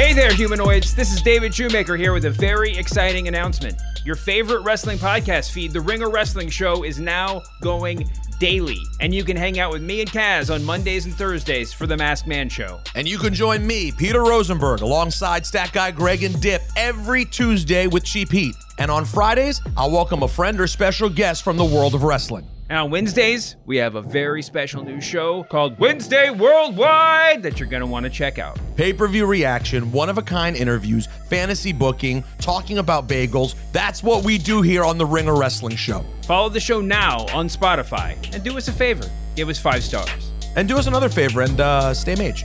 [0.00, 0.94] Hey there, humanoids.
[0.94, 3.78] This is David Shoemaker here with a very exciting announcement.
[4.02, 8.78] Your favorite wrestling podcast feed, The Ringer Wrestling Show, is now going daily.
[9.00, 11.98] And you can hang out with me and Kaz on Mondays and Thursdays for The
[11.98, 12.80] Masked Man Show.
[12.94, 17.86] And you can join me, Peter Rosenberg, alongside Stat Guy Greg and Dip every Tuesday
[17.86, 18.54] with Cheap Heat.
[18.78, 22.46] And on Fridays, I'll welcome a friend or special guest from the world of wrestling.
[22.70, 27.68] And on Wednesdays, we have a very special new show called Wednesday Worldwide that you're
[27.68, 28.58] going to want to check out.
[28.76, 33.56] Pay per view reaction, one of a kind interviews, fantasy booking, talking about bagels.
[33.72, 36.04] That's what we do here on the Ringer Wrestling Show.
[36.22, 40.30] Follow the show now on Spotify and do us a favor give us five stars.
[40.56, 42.44] And do us another favor and uh, stay mage.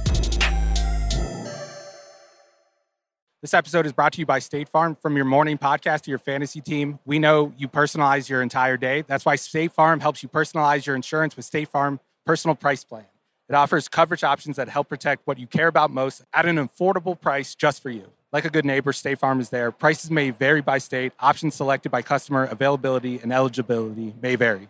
[3.45, 4.97] This episode is brought to you by State Farm.
[4.99, 9.03] From your morning podcast to your fantasy team, we know you personalize your entire day.
[9.05, 13.05] That's why State Farm helps you personalize your insurance with State Farm Personal Price Plan.
[13.47, 17.21] It offers coverage options that help protect what you care about most at an affordable
[17.21, 18.09] price just for you.
[18.33, 19.71] Like a good neighbor, State Farm is there.
[19.71, 24.69] Prices may vary by state, options selected by customer, availability, and eligibility may vary.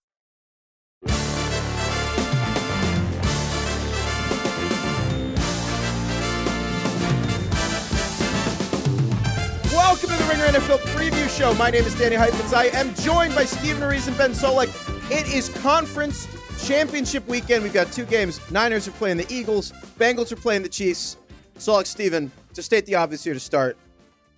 [10.51, 11.53] NFL Preview Show.
[11.53, 12.51] My name is Danny Heifetz.
[12.51, 14.67] I am joined by Steven Ruiz and Ben Solak.
[15.09, 16.27] It is conference
[16.67, 17.63] championship weekend.
[17.63, 18.41] We've got two games.
[18.51, 19.71] Niners are playing the Eagles.
[19.97, 21.15] Bengals are playing the Chiefs.
[21.55, 23.77] Solak, Steven, to state the obvious here to start,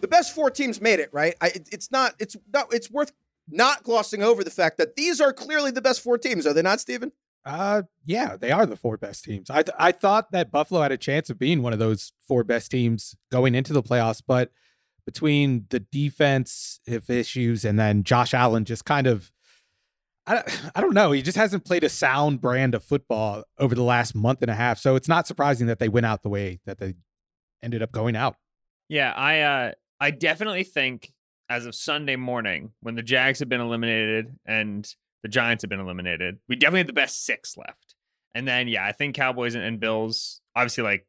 [0.02, 1.10] the best four teams made it.
[1.12, 1.34] Right?
[1.42, 2.14] I, it, it's not.
[2.20, 2.72] It's not.
[2.72, 3.12] It's worth
[3.50, 6.46] not glossing over the fact that these are clearly the best four teams.
[6.46, 7.12] Are they not, Steven?
[7.44, 9.50] Uh, yeah, they are the four best teams.
[9.50, 12.44] I th- I thought that Buffalo had a chance of being one of those four
[12.44, 14.52] best teams going into the playoffs, but
[15.06, 19.32] between the defense if issues and then Josh Allen just kind of
[20.26, 20.44] I,
[20.74, 21.12] I don't know.
[21.12, 24.56] He just hasn't played a sound brand of football over the last month and a
[24.56, 24.80] half.
[24.80, 26.94] So it's not surprising that they went out the way that they
[27.62, 28.38] ended up going out.
[28.88, 31.14] Yeah, I uh I definitely think
[31.50, 34.90] as of Sunday morning, when the Jags have been eliminated and
[35.24, 37.96] the Giants have been eliminated, we definitely had the best six left.
[38.34, 41.06] And then yeah, I think Cowboys and, and Bills obviously like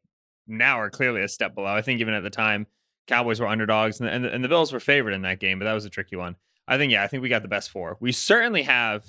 [0.47, 1.73] now are clearly a step below.
[1.73, 2.67] I think even at the time
[3.07, 5.59] Cowboys were underdogs and the, and the, and the Bills were favored in that game,
[5.59, 6.35] but that was a tricky one.
[6.67, 7.97] I think, yeah, I think we got the best four.
[7.99, 9.05] We certainly have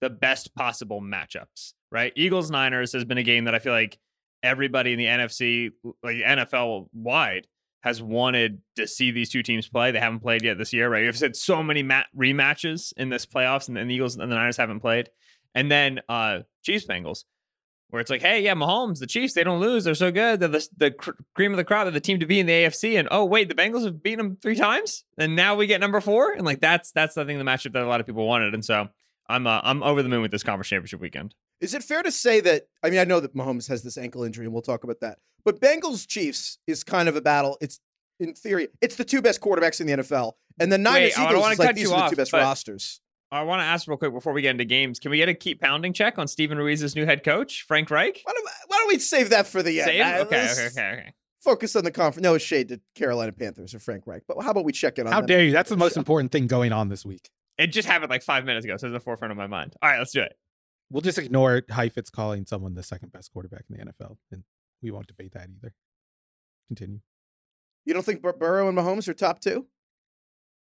[0.00, 2.12] the best possible matchups, right?
[2.14, 3.98] Eagles Niners has been a game that I feel like
[4.42, 5.70] everybody in the NFC,
[6.02, 7.46] like NFL wide,
[7.82, 9.90] has wanted to see these two teams play.
[9.90, 11.04] They haven't played yet this year, right?
[11.04, 14.36] You've said so many mat- rematches in this playoffs, and, and the Eagles and the
[14.36, 15.10] Niners haven't played.
[15.54, 17.24] And then uh Chiefs Bengals,
[17.92, 19.84] where it's like, hey, yeah, Mahomes, the Chiefs, they don't lose.
[19.84, 20.40] They're so good.
[20.40, 21.84] They're the, the cr- cream of the crop.
[21.84, 22.98] They're the team to be in the AFC.
[22.98, 26.00] And oh, wait, the Bengals have beaten them three times, and now we get number
[26.00, 26.32] four.
[26.32, 28.54] And like that's that's I think the matchup that a lot of people wanted.
[28.54, 28.88] And so
[29.28, 31.34] I'm uh, I'm over the moon with this conference championship weekend.
[31.60, 32.62] Is it fair to say that?
[32.82, 35.18] I mean, I know that Mahomes has this ankle injury, and we'll talk about that.
[35.44, 37.58] But Bengals Chiefs is kind of a battle.
[37.60, 37.78] It's
[38.18, 41.52] in theory, it's the two best quarterbacks in the NFL, and the Niners Wait, Eagles
[41.52, 43.00] is like cut these you are the off, two best rosters.
[43.32, 44.98] I want to ask real quick before we get into games.
[44.98, 48.20] Can we get a keep pounding check on Steven Ruiz's new head coach, Frank Reich?
[48.24, 49.86] Why don't, why don't we save that for the end?
[49.86, 50.00] Save?
[50.02, 51.14] Uh, Okay, okay, okay, okay.
[51.40, 52.22] Focus on the conference.
[52.22, 55.12] No shade to Carolina Panthers or Frank Reich, but how about we check in on
[55.12, 55.50] How dare you?
[55.50, 56.00] That's the most Show.
[56.00, 57.30] important thing going on this week.
[57.56, 59.74] It just happened like five minutes ago, so it's in the forefront of my mind.
[59.82, 60.36] All right, let's do it.
[60.90, 64.44] We'll just ignore Heifetz calling someone the second best quarterback in the NFL, and
[64.82, 65.74] we won't debate that either.
[66.68, 67.00] Continue.
[67.86, 69.66] You don't think Bur- Burrow and Mahomes are top two?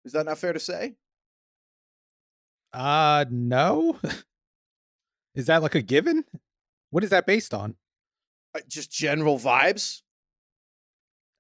[0.05, 0.95] Is that not fair to say?
[2.73, 3.99] Uh, no.
[5.35, 6.25] is that like a given?
[6.91, 7.77] What is that based on?
[8.55, 10.03] Uh, just general vibes.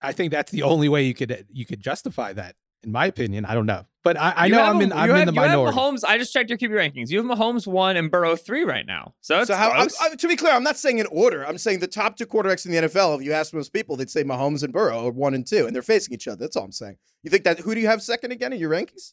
[0.02, 3.44] I think that's the only way you could you could justify that, in my opinion.
[3.44, 5.32] I don't know, but I, I know I'm in a- I'm you in have, the
[5.34, 5.74] you have.
[5.74, 6.02] Mahomes.
[6.06, 7.10] I just checked your QB rankings.
[7.10, 9.14] You have Mahomes one and Burrow three right now.
[9.20, 9.70] So it's so how?
[9.72, 9.98] I, close.
[10.00, 11.46] I- to be clear, I'm not saying in order.
[11.46, 13.18] I'm saying the top two quarterbacks in the NFL.
[13.18, 15.74] If you ask most people, they'd say Mahomes and Burrow are one and two, and
[15.74, 16.38] they're facing each other.
[16.38, 16.96] That's all I'm saying.
[17.22, 17.58] You think that?
[17.58, 19.12] Who do you have second again in your rankings?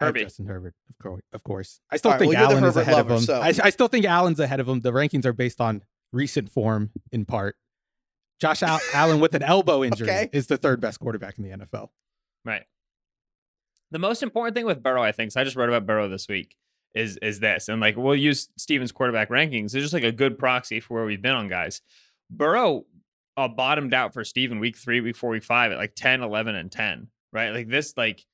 [0.00, 0.24] I have Herbie.
[0.24, 1.22] Justin Herbert, of course.
[1.32, 3.24] Of course, I still All right, think well, you're Allen is ahead lover, of him.
[3.26, 4.80] so- I, I still think Allen's ahead of him.
[4.80, 5.82] The rankings are based on
[6.12, 7.56] recent form, in part.
[8.40, 10.28] Josh Al- Allen with an elbow injury Okay.
[10.32, 11.88] is the third best quarterback in the NFL.
[12.44, 12.64] right.
[13.92, 16.26] The most important thing with Burrow, I think, so I just wrote about Burrow this
[16.28, 16.56] week,
[16.94, 17.68] is is this.
[17.68, 19.66] And like we'll use Steven's quarterback rankings.
[19.66, 21.80] It's just like a good proxy for where we've been on guys.
[22.28, 22.84] Burrow
[23.36, 26.56] uh, bottomed out for Steven week three, week four, week five at like 10, 11,
[26.56, 27.50] and 10, right?
[27.50, 28.24] Like this, like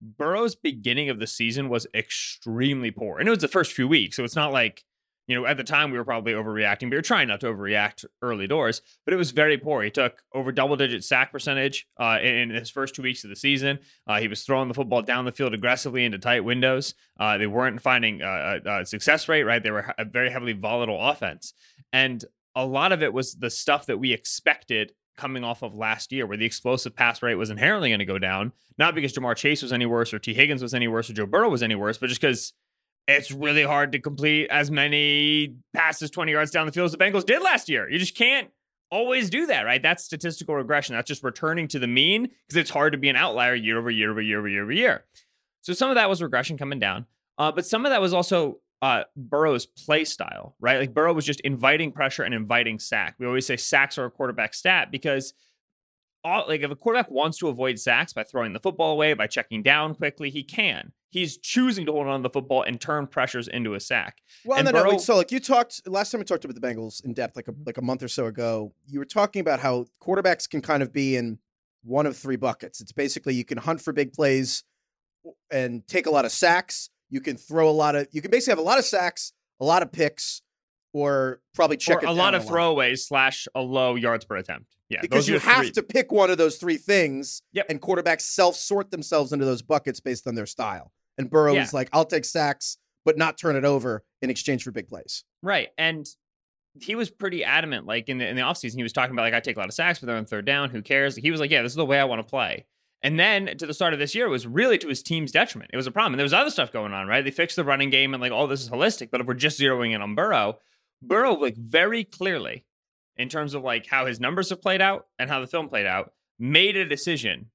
[0.00, 3.18] Burrow's beginning of the season was extremely poor.
[3.18, 4.16] And it was the first few weeks.
[4.16, 4.84] So it's not like,
[5.26, 6.80] you know, at the time we were probably overreacting.
[6.82, 9.82] But we were trying not to overreact early doors, but it was very poor.
[9.82, 13.30] He took over double digit sack percentage uh, in, in his first two weeks of
[13.30, 13.78] the season.
[14.06, 16.94] Uh, he was throwing the football down the field aggressively into tight windows.
[17.18, 19.62] Uh, they weren't finding a, a success rate, right?
[19.62, 21.52] They were a very heavily volatile offense.
[21.92, 22.24] And
[22.56, 26.26] a lot of it was the stuff that we expected coming off of last year,
[26.26, 29.62] where the explosive pass rate was inherently going to go down, not because Ja'Marr Chase
[29.62, 31.98] was any worse or Tee Higgins was any worse or Joe Burrow was any worse,
[31.98, 32.54] but just because
[33.06, 36.98] it's really hard to complete as many passes 20 yards down the field as the
[36.98, 37.90] Bengals did last year.
[37.90, 38.48] You just can't
[38.90, 39.82] always do that, right?
[39.82, 40.94] That's statistical regression.
[40.94, 43.90] That's just returning to the mean because it's hard to be an outlier year over
[43.90, 45.04] year over year over year over year.
[45.60, 47.06] So some of that was regression coming down,
[47.36, 50.80] uh, but some of that was also uh, Burrow's play style, right?
[50.80, 53.16] Like Burrow was just inviting pressure and inviting sack.
[53.18, 55.34] We always say sacks are a quarterback stat because
[56.24, 59.26] all, like if a quarterback wants to avoid sacks by throwing the football away, by
[59.26, 60.92] checking down quickly, he can.
[61.10, 64.18] He's choosing to hold on to the football and turn pressures into a sack.
[64.44, 66.54] Well, and no, no, Burrow- wait, so like you talked last time we talked about
[66.54, 68.72] the Bengals in depth, like a like a month or so ago.
[68.86, 71.38] You were talking about how quarterbacks can kind of be in
[71.82, 72.80] one of three buckets.
[72.80, 74.64] It's basically you can hunt for big plays
[75.50, 76.90] and take a lot of sacks.
[77.10, 78.08] You can throw a lot of.
[78.12, 80.42] You can basically have a lot of sacks, a lot of picks,
[80.92, 84.76] or probably check or a lot of throwaways slash a low yards per attempt.
[84.88, 85.70] Yeah, because you have three.
[85.72, 87.42] to pick one of those three things.
[87.52, 87.66] Yep.
[87.68, 90.92] And quarterbacks self sort themselves into those buckets based on their style.
[91.18, 91.62] And Burrow Yeah.
[91.62, 95.22] is like, I'll take sacks, but not turn it over in exchange for big plays.
[95.42, 95.68] Right.
[95.78, 96.06] And
[96.80, 99.34] he was pretty adamant, like in the in the offseason, he was talking about like
[99.34, 100.70] I take a lot of sacks, but they're on third down.
[100.70, 101.14] Who cares?
[101.16, 102.64] He was like, Yeah, this is the way I want to play.
[103.02, 105.70] And then to the start of this year, it was really to his team's detriment.
[105.72, 106.14] It was a problem.
[106.14, 107.24] And there was other stuff going on, right?
[107.24, 109.10] They fixed the running game and like, oh, this is holistic.
[109.10, 110.58] But if we're just zeroing in on Burrow,
[111.00, 112.64] Burrow, like very clearly,
[113.16, 115.86] in terms of like how his numbers have played out and how the film played
[115.86, 117.50] out, made a decision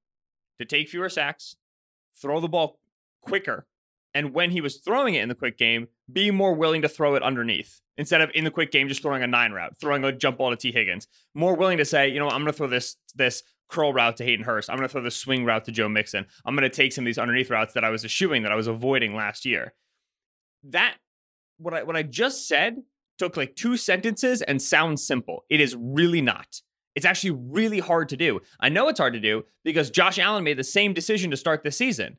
[0.59, 1.55] to take fewer sacks,
[2.19, 2.79] throw the ball
[3.21, 3.67] quicker,
[4.15, 7.15] and when he was throwing it in the quick game, be more willing to throw
[7.15, 10.11] it underneath instead of in the quick game just throwing a nine route, throwing a
[10.11, 11.07] jump ball to Tee Higgins.
[11.33, 14.23] More willing to say, you know, I'm going to throw this this curl route to
[14.23, 14.69] Hayden Hurst.
[14.69, 16.25] I'm going to throw the swing route to Joe Mixon.
[16.45, 18.55] I'm going to take some of these underneath routes that I was eschewing that I
[18.55, 19.73] was avoiding last year.
[20.63, 20.95] That
[21.57, 22.77] what I what I just said
[23.17, 25.45] took like two sentences and sounds simple.
[25.49, 26.61] It is really not.
[26.95, 28.39] It's actually really hard to do.
[28.59, 31.63] I know it's hard to do because Josh Allen made the same decision to start
[31.63, 32.17] this season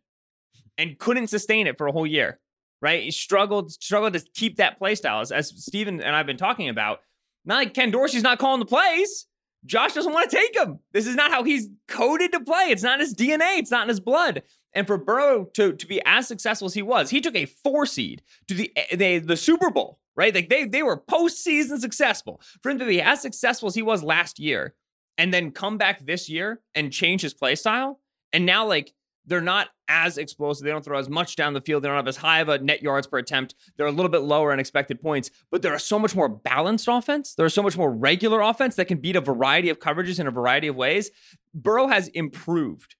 [0.76, 2.40] and couldn't sustain it for a whole year.
[2.82, 3.02] Right?
[3.02, 6.68] He struggled struggled to keep that play style as, as Steven and I've been talking
[6.68, 7.00] about.
[7.44, 9.26] Not like Ken Dorsey's not calling the plays.
[9.66, 10.78] Josh doesn't want to take him.
[10.92, 12.66] This is not how he's coded to play.
[12.70, 13.58] It's not his DNA.
[13.58, 14.42] It's not in his blood.
[14.72, 17.86] And for Burrow to, to be as successful as he was, he took a four
[17.86, 20.34] seed to the the, the Super Bowl, right?
[20.34, 22.40] Like they they were postseason successful.
[22.62, 24.74] For him to be as successful as he was last year,
[25.18, 28.00] and then come back this year and change his play style,
[28.32, 28.92] and now like
[29.24, 30.64] they're not as explosive.
[30.64, 31.82] They don't throw as much down the field.
[31.82, 33.54] They don't have as high of a net yards per attempt.
[33.76, 36.88] They're a little bit lower in expected points, but they're a so much more balanced
[36.88, 37.34] offense.
[37.34, 40.30] They're so much more regular offense that can beat a variety of coverages in a
[40.30, 41.10] variety of ways.
[41.54, 42.96] Burrow has improved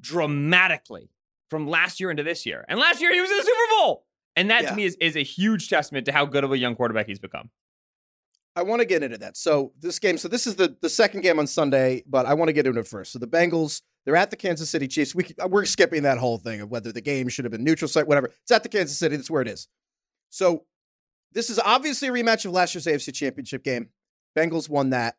[0.00, 1.10] dramatically
[1.50, 2.64] from last year into this year.
[2.68, 4.04] And last year he was in the Super Bowl.
[4.34, 4.70] And that Yeah.
[4.70, 7.18] to me is, is a huge testament to how good of a young quarterback he's
[7.18, 7.50] become.
[8.54, 9.36] I want to get into that.
[9.36, 12.48] So this game, so this is the the second game on Sunday, but I want
[12.48, 13.12] to get into it first.
[13.12, 15.14] So the Bengals, they're at the Kansas City Chiefs.
[15.14, 17.88] We, uh, we're skipping that whole thing of whether the game should have been neutral
[17.88, 18.28] site, whatever.
[18.42, 19.16] It's at the Kansas City.
[19.16, 19.68] That's where it is.
[20.30, 20.64] So
[21.32, 23.90] this is obviously a rematch of last year's AFC Championship game.
[24.38, 25.16] Bengals won that,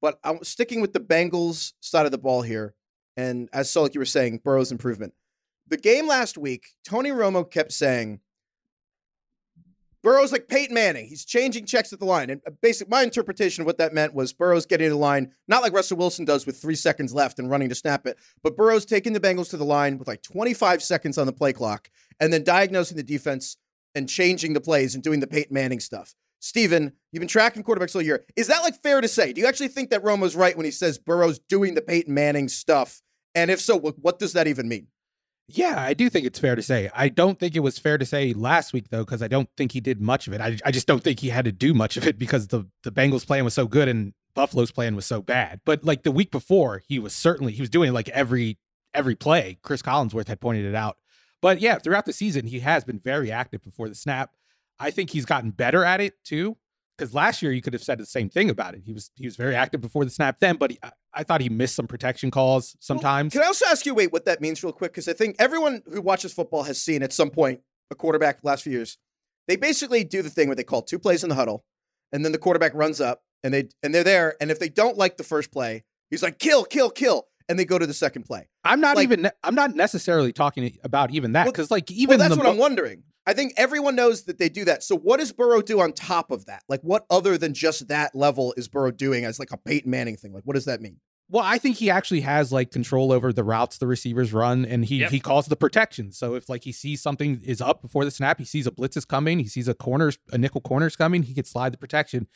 [0.00, 2.74] but I'm sticking with the Bengals side of the ball here.
[3.16, 5.12] And as Solak, you were saying, Burrow's improvement.
[5.68, 8.20] The game last week, Tony Romo kept saying
[10.02, 11.06] Burrow's like Peyton Manning.
[11.06, 12.30] He's changing checks at the line.
[12.30, 15.32] And uh, basically, my interpretation of what that meant was Burrow's getting to the line,
[15.48, 18.56] not like Russell Wilson does with three seconds left and running to snap it, but
[18.56, 21.90] Burrow's taking the Bengals to the line with like 25 seconds on the play clock
[22.18, 23.56] and then diagnosing the defense
[23.94, 26.14] and changing the plays and doing the Peyton Manning stuff.
[26.40, 28.24] Steven, you've been tracking quarterbacks all year.
[28.34, 29.32] Is that like fair to say?
[29.32, 32.48] Do you actually think that Romo's right when he says Burrow's doing the Peyton Manning
[32.48, 33.02] stuff?
[33.34, 34.86] And if so, what does that even mean?
[35.52, 36.90] Yeah, I do think it's fair to say.
[36.94, 39.72] I don't think it was fair to say last week though, because I don't think
[39.72, 40.40] he did much of it.
[40.40, 42.92] I, I just don't think he had to do much of it because the the
[42.92, 45.60] Bengals plan was so good and Buffalo's plan was so bad.
[45.64, 48.58] But like the week before, he was certainly he was doing like every
[48.94, 49.58] every play.
[49.62, 50.98] Chris Collinsworth had pointed it out.
[51.42, 54.30] But yeah, throughout the season, he has been very active before the snap.
[54.78, 56.56] I think he's gotten better at it too.
[57.00, 58.82] Because last year you could have said the same thing about it.
[58.84, 61.40] He was he was very active before the snap then, but he, I, I thought
[61.40, 63.32] he missed some protection calls sometimes.
[63.32, 64.92] Can I also ask you, wait, what that means real quick?
[64.92, 68.46] Because I think everyone who watches football has seen at some point a quarterback the
[68.46, 68.98] last few years.
[69.48, 71.64] They basically do the thing where they call two plays in the huddle,
[72.12, 74.36] and then the quarterback runs up and they and they're there.
[74.40, 77.26] And if they don't like the first play, he's like, kill, kill, kill.
[77.48, 78.46] And they go to the second play.
[78.62, 81.98] I'm not like- even I'm not necessarily talking about even that Well- because like Well,
[81.98, 83.02] even that's the what mo- I'm wondering.
[83.30, 84.82] I think everyone knows that they do that.
[84.82, 86.64] So what does Burrow do on top of that?
[86.68, 90.16] Like what other than just that level is Burrow doing as like a Peyton Manning
[90.16, 90.32] thing?
[90.32, 90.96] Like what does that mean?
[91.28, 94.84] Well, I think he actually has like control over the routes the receivers run, and
[94.84, 95.10] he Yep.
[95.12, 96.10] he calls the protection.
[96.10, 98.96] So if like he sees something is up before the snap, he sees a blitz
[98.96, 102.26] is coming, he sees a corners a nickel corners coming, he can slide the protection.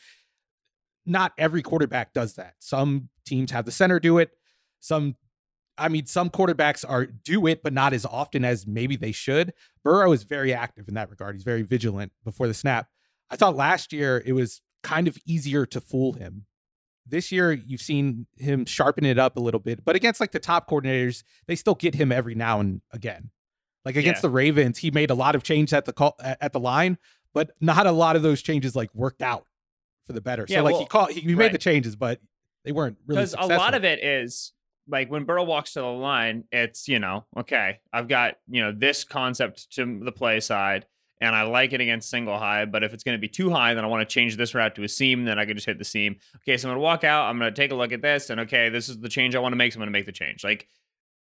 [1.05, 2.53] Not every quarterback does that.
[2.59, 4.31] Some teams have the center do it.
[4.79, 5.17] Some,
[5.77, 9.53] I mean, some quarterbacks are do it, but not as often as maybe they should.
[9.83, 11.35] Burrow is very active in that regard.
[11.35, 12.87] He's very vigilant before the snap.
[13.29, 16.45] I thought last year it was kind of easier to fool him
[17.07, 20.39] this year you've seen him sharpen it up a little bit but against like the
[20.39, 23.29] top coordinators they still get him every now and again
[23.83, 24.29] like against Yeah.
[24.29, 26.97] the ravens he made a lot of changes at the call at at the line
[27.33, 29.45] but not a lot of those changes like worked out
[30.05, 31.51] for the better Yeah, so like well, he called he, he made right.
[31.51, 32.19] the changes but
[32.63, 34.53] they weren't really because a lot of it is
[34.87, 38.71] like when Burrow walks to the line, it's you know, okay, I've got you know
[38.71, 40.85] this concept to the play side,
[41.19, 42.65] and I like it against single high.
[42.65, 44.75] But if it's going to be too high, then I want to change this route
[44.75, 45.25] to a seam.
[45.25, 46.17] Then I can just hit the seam.
[46.37, 47.29] Okay, so I'm going to walk out.
[47.29, 49.39] I'm going to take a look at this, and okay, this is the change I
[49.39, 49.73] want to make.
[49.73, 50.43] So I'm going to make the change.
[50.43, 50.67] Like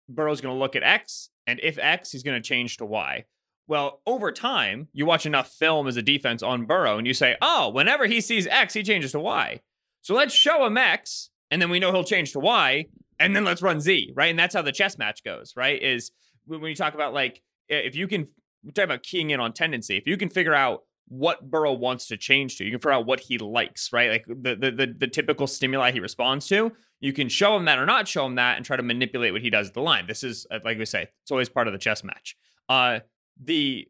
[0.09, 3.25] Burrow's going to look at X, and if X, he's going to change to Y.
[3.66, 7.37] Well, over time, you watch enough film as a defense on Burrow, and you say,
[7.40, 9.61] oh, whenever he sees X, he changes to Y.
[10.02, 12.87] So let's show him X, and then we know he'll change to Y,
[13.21, 14.31] and then let's run Z, right?
[14.31, 15.81] And that's how the chess match goes, right?
[15.81, 16.11] Is
[16.47, 18.27] when you talk about like if you can
[18.65, 22.07] we talk about keying in on tendency, if you can figure out what Burrow wants
[22.07, 24.11] to change to, you can figure out what he likes, right?
[24.11, 26.73] Like the the the, the typical stimuli he responds to.
[27.00, 29.43] You can show him that or not show him that, and try to manipulate what
[29.43, 30.07] he does at the line.
[30.07, 32.37] This is uh, like we say, it's always part of the chess match.
[32.69, 33.00] Uh,
[33.43, 33.87] the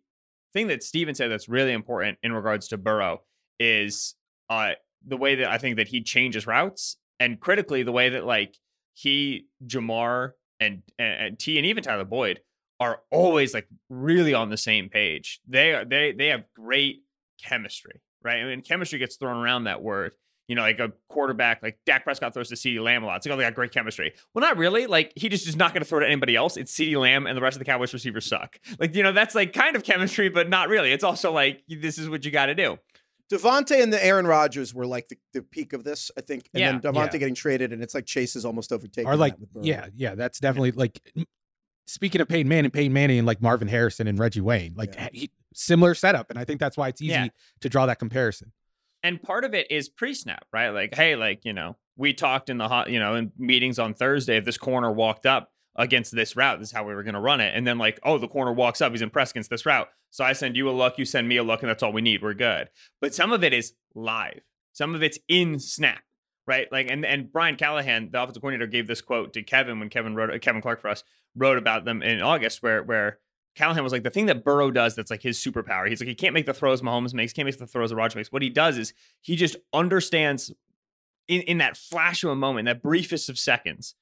[0.53, 3.23] thing that Steven said that's really important in regards to Burrow
[3.61, 4.15] is
[4.49, 4.73] uh
[5.07, 8.57] the way that I think that he changes routes, and critically the way that like
[9.01, 12.41] he, Ja'Marr, and and, and T, and even Tyler Boyd
[12.79, 15.41] are always like really on the same page.
[15.49, 17.03] They are they they have great
[17.43, 18.41] chemistry, right?
[18.41, 20.13] I mean, chemistry gets thrown around that word.
[20.49, 23.19] You know, like a quarterback, like Dak Prescott throws to CeeDee Lamb a lot.
[23.19, 24.13] It's like, oh, they got great chemistry.
[24.35, 24.89] Well, not really.
[24.89, 26.57] Like, he just is not going to throw to anybody else.
[26.57, 28.59] It's CeeDee Lamb and the rest of the Cowboys receivers suck.
[28.81, 30.91] Like, you know, that's like kind of chemistry, but not really.
[30.91, 32.81] It's also like, this is what you got to do.
[33.33, 36.49] Davante and the Aaron Rodgers were like the, the peak of this, I think.
[36.53, 36.73] And Yeah.
[36.73, 37.19] then Davante Yeah.
[37.19, 39.11] getting traded, and it's like Chase is almost overtaken.
[39.11, 39.65] or like that with Burrow.
[39.65, 41.01] yeah yeah that's definitely like
[41.87, 45.09] speaking of Peyton Manning Peyton Manning and like Marvin Harrison and Reggie Wayne like Yeah.
[45.13, 47.29] he, similar setup and I think that's why it's easy Yeah.
[47.61, 48.53] to draw that comparison
[49.03, 50.69] and part of it is pre-snap, right?
[50.69, 53.95] Like, hey, like you know, we talked in the hot, you know, in meetings on
[53.95, 54.37] Thursday.
[54.37, 57.21] If this corner walked up against this route, this is how we were going to
[57.21, 57.55] run it.
[57.55, 59.89] And then like, oh, the corner walks up, he's impressed against this route.
[60.11, 62.01] So I send you a look, you send me a look, and that's all we
[62.01, 62.23] need.
[62.23, 62.69] We're good.
[63.01, 64.41] But some of it is live.
[64.73, 66.03] Some of it's in snap,
[66.47, 66.71] right?
[66.71, 70.15] Like, and and Brian Callahan, the offensive coordinator, gave this quote to Kevin when Kevin
[70.15, 71.05] wrote Kevin Clark for us
[71.37, 73.19] wrote about them in August, where where
[73.57, 75.89] Callahan was like, the thing that Burrow does that's like his superpower.
[75.89, 78.17] He's like, he can't make the throws Mahomes makes, can't make the throws that Rodgers
[78.17, 78.33] makes.
[78.33, 80.53] What he does is he just understands
[81.29, 83.95] in, in that flash of a moment, that briefest of seconds,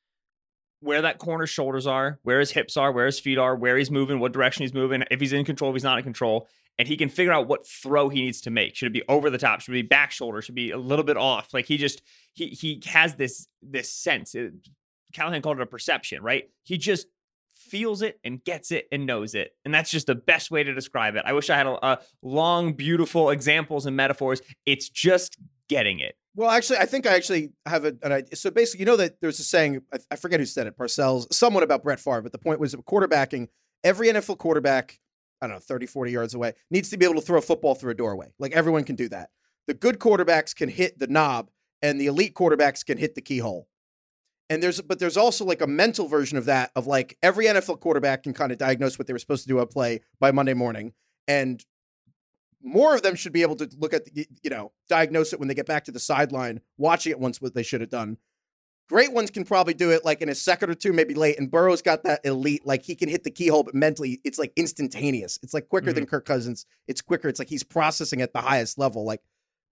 [0.81, 3.91] where that corner's shoulders are, where his hips are, where his feet are, where he's
[3.91, 6.49] moving, what direction he's moving, if he's in control, if he's not in control.
[6.79, 8.77] And he can figure out what throw he needs to make.
[8.77, 9.61] Should it be over the top?
[9.61, 10.41] Should it be back shoulder?
[10.41, 11.53] Should be a little bit off?
[11.53, 12.03] Like he just
[12.35, 14.37] he he has this this sense.
[14.37, 14.53] It,
[15.13, 16.49] Callahan called it a perception, right?
[16.63, 17.09] He just
[17.51, 19.53] feels it and gets it and knows it.
[19.65, 21.23] And that's just the best way to describe it.
[21.27, 24.41] I wish I had a, a long, beautiful examples and metaphors.
[24.65, 25.37] It's just
[25.69, 26.15] getting it.
[26.39, 28.37] Well, actually, I think I actually have a, an idea.
[28.37, 31.27] So basically, you know that there's a saying, I, I forget who said it, Parcells,
[31.35, 33.49] someone about Brett Favre, but the point was quarterbacking,
[33.83, 35.01] every NFL quarterback,
[35.43, 37.75] I don't know, 30, 40 yards away, needs to be able to throw a football
[37.75, 38.29] through a doorway.
[38.39, 39.31] Like everyone can do that.
[39.67, 41.51] The good quarterbacks can hit the knob,
[41.83, 43.67] and the elite quarterbacks can hit the keyhole.
[44.49, 47.81] And there's, but there's also like a mental version of that, of like every NFL
[47.81, 50.55] quarterback can kind of diagnose what they were supposed to do at play by Monday
[50.55, 50.93] morning.
[51.27, 51.65] And
[52.63, 55.49] more of them should be able to look at the, you know diagnose it when
[55.49, 58.17] they get back to the sideline watching it once what they should have done.
[58.89, 61.51] Great ones can probably do it like in a second or two maybe late and
[61.51, 65.39] burrow's got that elite like he can hit the keyhole but mentally it's like instantaneous.
[65.43, 66.11] It's like quicker than mm-hmm.
[66.11, 66.65] kirk cousins.
[66.87, 67.29] It's quicker.
[67.29, 69.21] It's like he's processing at the highest level like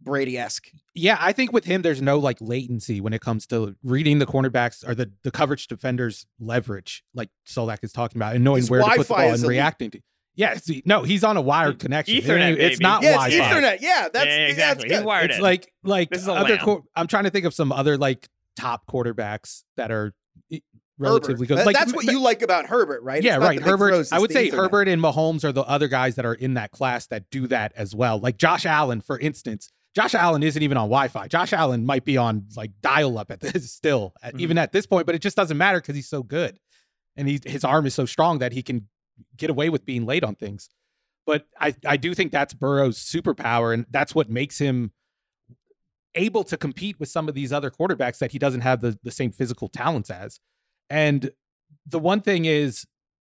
[0.00, 0.70] brady-esque.
[0.94, 4.26] Yeah, I think with him, there's no like latency when it comes to reading the
[4.26, 8.70] cornerbacks or the, the coverage defenders' leverage, like Solak is talking about, and knowing His
[8.70, 9.48] where to put the Wi-Fi ball and elite.
[9.48, 10.00] reacting to.
[10.36, 12.14] Yeah, see, no, he's on a wired connection.
[12.16, 12.82] Ethernet, ain't- it's baby.
[12.84, 13.34] not Yeah, Wi-Fi.
[13.36, 13.78] it's Ethernet.
[13.80, 14.88] Yeah, that's yeah, yeah, exactly.
[14.90, 15.42] That's He's wired It's in.
[15.42, 16.54] like like This is a other.
[16.56, 16.58] lamb.
[16.64, 18.28] Qu- I'm trying to think of some other like
[18.58, 20.12] top quarterbacks that are
[20.98, 21.64] relatively good.
[21.64, 23.22] Like that's what m- you like about Herbert, right?
[23.22, 23.60] Yeah, right.
[23.60, 23.88] Herbert.
[23.90, 24.54] throws, I would say Ethernet.
[24.56, 27.72] Herbert and Mahomes are the other guys that are in that class that do that
[27.76, 28.18] as well.
[28.18, 29.70] Like Josh Allen, for instance.
[29.94, 31.26] Josh Allen isn't even on Wi-Fi.
[31.28, 34.40] Josh Allen might be on like dial-up at this still, at, Mm-hmm.
[34.40, 36.58] even at this point, but it just doesn't matter because he's so good,
[37.16, 38.88] and he his arm is so strong that he can
[39.36, 40.68] get away with being late on things.
[41.26, 44.92] But I I do think that's Burrow's superpower, and that's what makes him
[46.14, 49.10] able to compete with some of these other quarterbacks that he doesn't have the, the
[49.10, 50.40] same physical talents as.
[50.88, 51.30] And
[51.84, 52.86] the one thing is,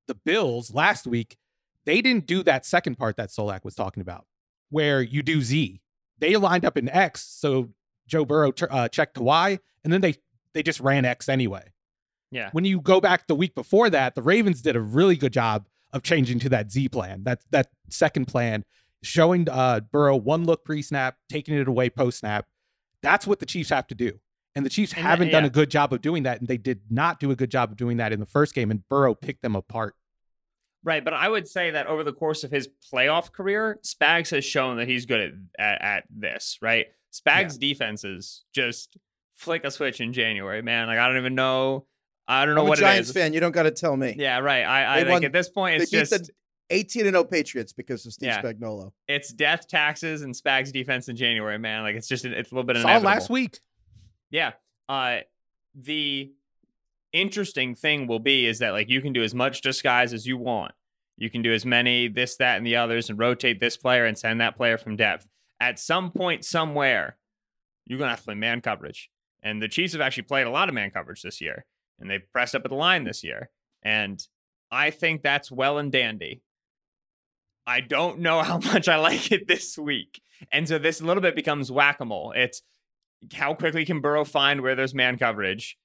[0.08, 1.38] the Bills last week,
[1.86, 4.26] they didn't do that second part that Solak was talking about,
[4.70, 5.82] where you do Z.
[6.20, 7.70] They lined up in X, so
[8.08, 10.16] Joe Burrow uh, checked to Y, and then they
[10.54, 11.72] they just ran X anyway.
[12.32, 12.50] Yeah.
[12.52, 15.66] When you go back the week before that, the Ravens did a really good job
[15.94, 18.64] of changing to that Z plan, that that second plan,
[19.04, 22.46] showing uh, Burrow one look pre snap, taking it away post snap.
[23.02, 24.20] That's what the Chiefs have to do.
[24.56, 25.48] And the Chiefs And haven't done yeah.
[25.48, 26.40] a good job of doing that.
[26.40, 28.72] And they did not do a good job of doing that in the first game.
[28.72, 29.96] And Burrow picked them apart.
[30.84, 34.46] Right, but I would say that over the course of his playoff career, Spags has
[34.46, 36.60] shown that he's good at at, at this.
[36.62, 38.98] Right, Spags' defenses just
[39.36, 40.62] flick a switch in January.
[40.62, 41.86] Man, like I don't even know.
[42.28, 43.22] I don't know I'm a Giants it is.
[43.24, 43.34] fan.
[43.34, 44.16] You don't got to tell me.
[44.18, 44.64] Yeah, right.
[44.64, 46.30] I, I They think won- at this point they it's beat just the
[46.70, 48.42] 18 and 0 Patriots because of Steve Yeah.
[48.42, 48.92] Spagnuolo.
[49.08, 51.58] it's death, taxes, and Spags' defense in January.
[51.58, 53.06] Man, like it's just it's a little bit Saw inevitable.
[53.10, 53.60] last week.
[54.30, 54.52] Yeah.
[54.90, 55.20] Uh
[55.76, 56.32] the
[57.14, 60.38] interesting thing will be is that like you can do as much disguise as you
[60.38, 60.74] want.
[61.18, 64.18] You can do as many this, that, and the others and rotate this player and
[64.18, 65.26] send that player from depth.
[65.60, 67.18] At some point, somewhere,
[67.86, 69.10] you're gonna have to play man coverage.
[69.42, 71.66] And the Chiefs have actually played a lot of man coverage this year.
[72.00, 73.50] And they've pressed up at the line this year.
[73.84, 74.22] And
[74.72, 76.42] I think that's well and dandy.
[77.66, 80.22] I don't know how much I like it this week.
[80.52, 82.34] And so this a little bit becomes whack-a-mole.
[82.36, 82.62] It's
[83.34, 85.78] how quickly can Burrow find where there's man coverage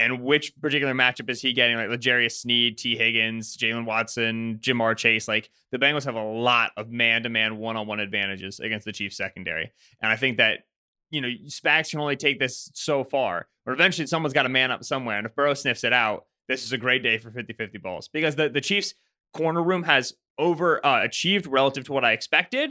[0.00, 1.76] and which particular matchup is he getting?
[1.76, 5.28] Like L'Jarius Sneed, Tee Higgins, Jaylen Watson, Ja'Marr Chase.
[5.28, 8.86] Like the Bengals have a lot of man to man one on one advantages against
[8.86, 9.70] the Chiefs secondary.
[10.00, 10.60] And I think that,
[11.10, 14.70] you know, Spags can only take this so far, but eventually someone's got to man
[14.70, 15.18] up somewhere.
[15.18, 18.08] And if Burrow sniffs it out, this is a great day for 50 50 balls
[18.08, 18.94] because the, the Chiefs
[19.32, 22.70] corner room has over uh, achieved relative to what I expected.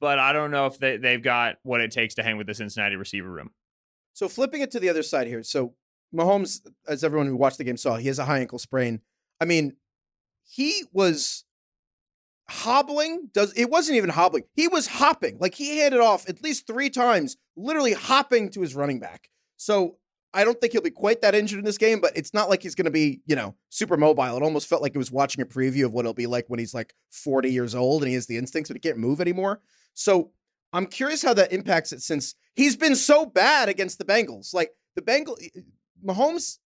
[0.00, 2.54] But I don't know if they, they've got what it takes to hang with the
[2.54, 3.50] Cincinnati receiver room.
[4.14, 5.44] So flipping it to the other side here.
[5.44, 5.74] So
[6.14, 9.00] Mahomes, as everyone who watched the game saw, he has a high ankle sprain.
[9.40, 9.76] I mean,
[10.44, 11.44] he was
[12.52, 13.30] hobbling.
[13.32, 14.44] Does it wasn't even hobbling.
[14.54, 15.38] He was hopping.
[15.38, 19.28] Like he handed off at least three times, literally hopping to his running back.
[19.56, 19.96] So
[20.34, 22.62] I don't think he'll be quite that injured in this game, but it's not like
[22.62, 24.36] he's going to be, you know, super mobile.
[24.36, 26.58] It almost felt like it was watching a preview of what it'll be like when
[26.58, 29.60] he's like 40 years old and he has the instincts, but he can't move anymore.
[29.94, 30.30] So
[30.72, 34.54] I'm curious how that impacts it since he's been so bad against the Bengals.
[34.54, 35.60] Like the Bengal eh,
[36.04, 36.58] Mahomes,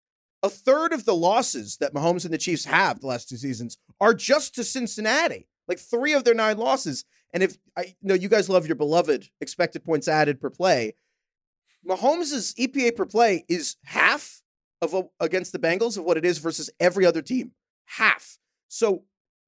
[0.42, 3.78] a third of the losses that Mahomes and the Chiefs have the last two seasons
[3.98, 5.48] are just to Cincinnati.
[5.68, 7.04] Like three of their nine losses.
[7.32, 10.94] And if I know you guys love your beloved expected points added per play,
[11.86, 14.42] Mahomes' EPA per play is half
[14.80, 17.52] of a, against the Bengals of what it is versus every other team.
[17.86, 18.38] Half.
[18.68, 19.04] So,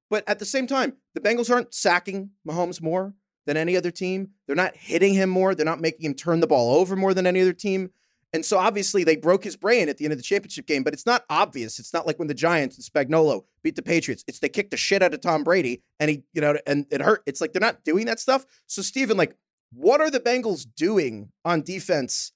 [0.09, 3.13] but at the same time, the Bengals aren't sacking Mahomes more
[3.45, 4.29] than any other team.
[4.45, 5.55] They're not hitting him more.
[5.55, 7.91] They're not making him turn the ball over more than any other team.
[8.33, 10.93] And so obviously they broke his brain at the end of the championship game, but
[10.93, 11.79] it's not obvious.
[11.79, 14.23] It's not like when the Giants and Spagnuolo beat the Patriots.
[14.27, 17.01] It's they kicked the shit out of Tom Brady and he, you know, and it
[17.01, 17.23] hurt.
[17.25, 18.45] It's like they're not doing that stuff.
[18.65, 19.35] So Steven, like,
[19.71, 22.33] what are the Bengals doing on defense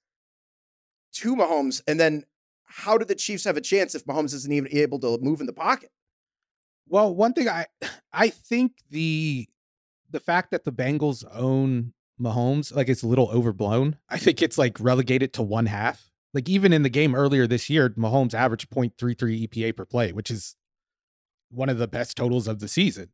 [1.13, 1.81] to Mahomes?
[1.87, 2.23] And then
[2.63, 5.45] how do the Chiefs have a chance if Mahomes isn't even able to move in
[5.45, 5.91] the pocket?
[6.87, 7.67] Well, one thing I
[8.13, 9.47] I think the
[10.09, 13.97] the fact that the Bengals own Mahomes like it's a little overblown.
[14.09, 16.09] I think it's like relegated to one half.
[16.33, 20.31] Like even in the game earlier this year, Mahomes averaged 0.33 EPA per play, which
[20.31, 20.55] is
[21.49, 23.09] one of the best totals of the season.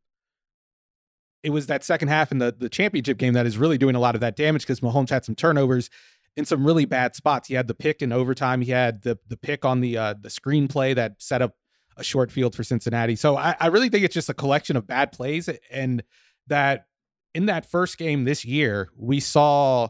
[1.42, 4.00] It was that second half in the the championship game that is really doing a
[4.00, 5.88] lot of that damage because Mahomes had some turnovers
[6.36, 7.48] in some really bad spots.
[7.48, 8.60] He had the pick in overtime.
[8.60, 11.54] He had the the pick on the uh, the screenplay that set up
[11.96, 13.16] a short field for Cincinnati.
[13.16, 16.02] So I, I really think it's just a collection of bad plays and
[16.46, 16.86] that
[17.38, 19.86] in that first game this year, we saw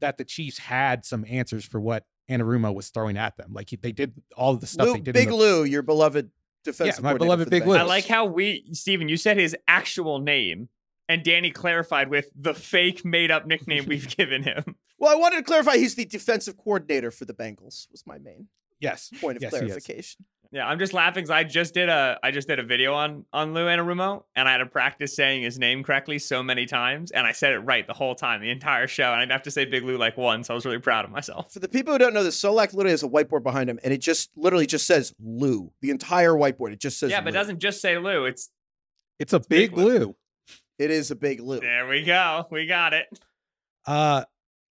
[0.00, 3.52] that the Chiefs had some answers for what Anarumo was throwing at them.
[3.52, 5.12] Like they did all of the stuff Lou, they did.
[5.12, 6.30] Big the, Lou, your beloved
[6.64, 7.76] defensive my coordinator beloved for the Big Lou.
[7.76, 10.70] I like how we, Steven, you said his actual name,
[11.10, 14.76] and Danny clarified with the fake made up nickname we've given him.
[14.98, 18.48] Well, I wanted to clarify he's the defensive coordinator for the Bengals, was my main
[18.80, 20.24] yes, point of Yes, clarification.
[20.50, 23.26] Yeah, I'm just laughing because I just did a I just did a video on
[23.34, 27.10] on Lou Anarumo, and I had to practice saying his name correctly so many times,
[27.10, 29.42] and I said it right the whole time, the entire show, and I didn't have
[29.42, 30.48] to say Big Lou like once.
[30.48, 31.52] I was really proud of myself.
[31.52, 33.92] For the people who don't know this, Solak literally has a whiteboard behind him, and
[33.92, 35.70] it just literally just says Lou.
[35.82, 36.72] The entire whiteboard.
[36.72, 38.24] It just says Yeah, but it doesn't just say Lou.
[38.24, 38.48] It's
[39.18, 39.98] It's a big big Lou.
[39.98, 40.16] Lou.
[40.78, 41.60] It is a big Lou.
[41.60, 43.06] there we go, we got it.
[43.86, 44.24] Uh,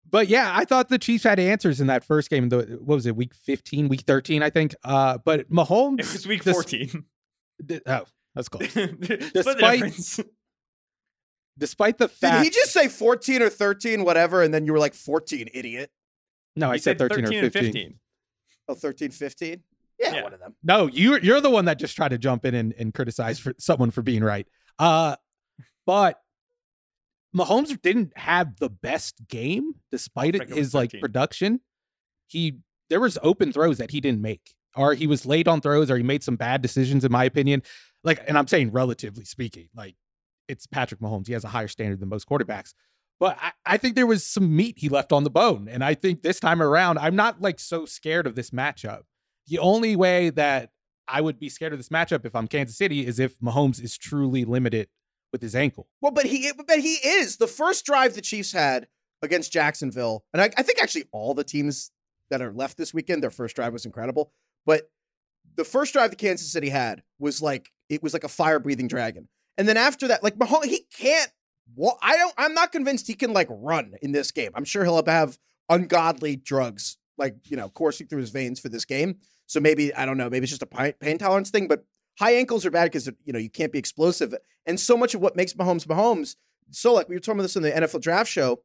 [0.10, 2.50] but yeah, I thought the Chiefs had answers in that first game.
[2.50, 4.76] The what was it, week fifteen, week thirteen, I think.
[4.84, 7.04] Uh, but Mahomes, It was week This- 14.
[7.66, 8.04] di- oh,
[8.36, 8.74] that's close.
[9.34, 10.20] Despite-
[11.58, 14.80] Despite the fact, Did he just say 14 or 13, whatever, and then you were
[14.80, 15.90] like 14, idiot?
[16.58, 18.00] no, I He said thirteen or and fifteen.
[18.68, 19.64] Oh, 13, 15?
[20.00, 20.24] Yeah, Yeah.
[20.24, 20.56] one of them.
[20.64, 23.54] No, you're you're the one that just tried to jump in and, and criticize for
[23.58, 24.46] someone for being right.
[24.80, 25.16] Uh,
[25.86, 26.20] but
[27.36, 31.02] Mahomes didn't have the best game despite it, his like 13.
[31.02, 31.60] production.
[32.28, 35.92] He there was open throws that he didn't make, or he was late on throws,
[35.92, 37.64] or he made some bad decisions, in my opinion.
[38.04, 39.96] Like, and I'm saying relatively speaking, like
[40.48, 41.28] it's Patrick Mahomes.
[41.28, 42.74] He has a higher standard than most quarterbacks.
[43.20, 45.68] But I, I think there was some meat he left on the bone.
[45.70, 49.02] And I think this time around, I'm not like so scared of this matchup.
[49.48, 50.70] The only way that
[51.08, 53.98] I would be scared of this matchup if I'm Kansas City is if Mahomes is
[53.98, 54.90] truly limited
[55.36, 55.86] with his ankle.
[56.00, 57.36] Well, but he but he is.
[57.36, 58.88] The first drive the Chiefs had
[59.22, 61.92] against Jacksonville, and I, I think actually all the teams
[62.30, 64.32] that are left this weekend, their first drive was incredible.
[64.66, 64.90] But
[65.58, 68.88] the first drive the Kansas City had was like it was like a fire breathing
[68.88, 69.28] dragon.
[69.58, 71.32] And then after that, like Mahomes, he can't.
[71.76, 72.34] Well, I don't.
[72.38, 74.52] I'm not convinced he can like run in this game.
[74.56, 78.86] I'm sure he'll have ungodly drugs like you know coursing through his veins for this
[78.86, 79.18] game.
[79.48, 80.30] So maybe I don't know.
[80.30, 81.68] Maybe it's just a pain tolerance thing.
[81.68, 81.84] But
[82.20, 84.34] high ankles are bad because you know you can't be explosive.
[84.66, 86.36] And so much of what makes Mahomes Mahomes.
[86.72, 88.62] So like we were talking about this in the NFL draft show.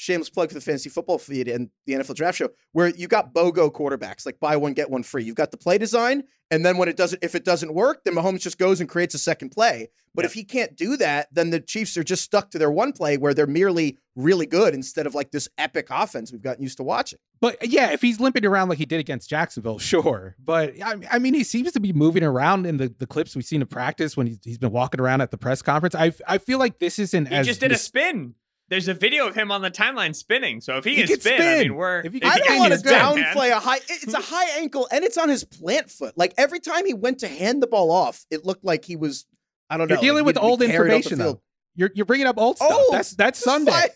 [0.00, 3.34] Shameless plug for the fantasy football feed and the NFL draft show, where you got
[3.34, 5.24] BOGO quarterbacks, like buy one, get one free.
[5.24, 8.14] You've got the play design, and then when it doesn't, if it doesn't work, then
[8.14, 9.90] Mahomes just goes and creates a second play.
[10.14, 12.92] But if he can't do that, then the Chiefs are just stuck to their one
[12.92, 16.78] play where they're merely really good instead of like this epic offense we've gotten used
[16.78, 17.18] to watching.
[17.40, 20.34] But yeah, if he's limping around like he did against Jacksonville, sure.
[20.42, 23.44] But I, I mean, he seems to be moving around in the, the clips we've
[23.44, 25.94] seen in practice when he's, he's been walking around at the press conference.
[25.94, 28.34] I I feel like this isn't He as just did a spin.
[28.70, 30.60] There's a video of him on the timeline spinning.
[30.60, 32.00] So if he, He can can spin, I mean, we're.
[32.00, 33.16] If he if can I don't want to he's man.
[33.34, 33.80] downplay a high.
[33.88, 36.16] It's a high ankle, and it's on his plant foot.
[36.16, 39.26] Like every time he went to hand the ball off, it looked like he was.
[39.68, 39.94] I don't know.
[39.96, 41.40] You're dealing like with old carried up the information though.
[41.74, 42.68] You're you're bringing up old stuff.
[42.72, 43.72] Oh, that's that's It's Sunday.
[43.72, 43.88] fine.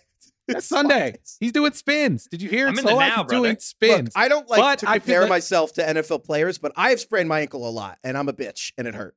[0.49, 1.15] That's Sunday.
[1.41, 2.27] He's doing spins.
[2.31, 2.67] Did you hear?
[2.69, 2.81] I'm it?
[2.81, 4.09] in the now, doing spins.
[4.09, 6.91] Look, I don't like But to I compare like- myself to NFL players, but I
[6.91, 9.15] have sprained my ankle a lot, and I'm a bitch, and it hurt.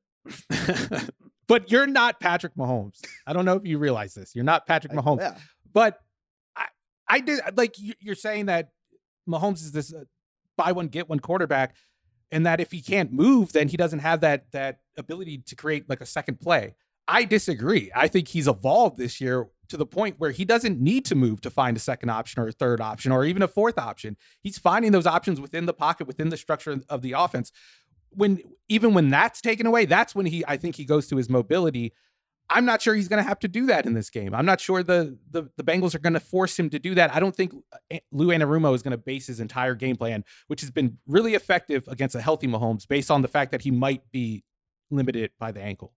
[1.48, 3.00] but you're not Patrick Mahomes.
[3.26, 4.34] I don't know if you realize this.
[4.34, 5.20] You're not Patrick I- Mahomes.
[5.20, 5.36] yeah.
[5.72, 5.98] But
[6.56, 6.66] I,
[7.08, 8.70] I did like you- you're saying that
[9.28, 10.04] Mahomes is this uh,
[10.56, 11.74] buy one get one quarterback,
[12.30, 15.88] and that if he can't move, then he doesn't have that that ability to create
[15.88, 16.74] like a second play.
[17.10, 17.90] I disagree.
[17.94, 21.40] I think he's evolved this year to the point where he doesn't need to move
[21.42, 24.16] to find a second option or a third option or even a fourth option.
[24.42, 27.50] He's finding those options within the pocket, within the structure of the offense.
[28.10, 31.28] When even when that's taken away, that's when he I think he goes to his
[31.28, 31.92] mobility.
[32.50, 34.34] I'm not sure he's going to have to do that in this game.
[34.34, 37.14] I'm not sure the the, the Bengals are going to force him to do that.
[37.14, 37.52] I don't think
[37.92, 41.34] uh, Lou Anarumo is going to base his entire game plan, which has been really
[41.34, 44.44] effective against a healthy Mahomes, based on the fact that he might be
[44.90, 45.92] limited by the ankle.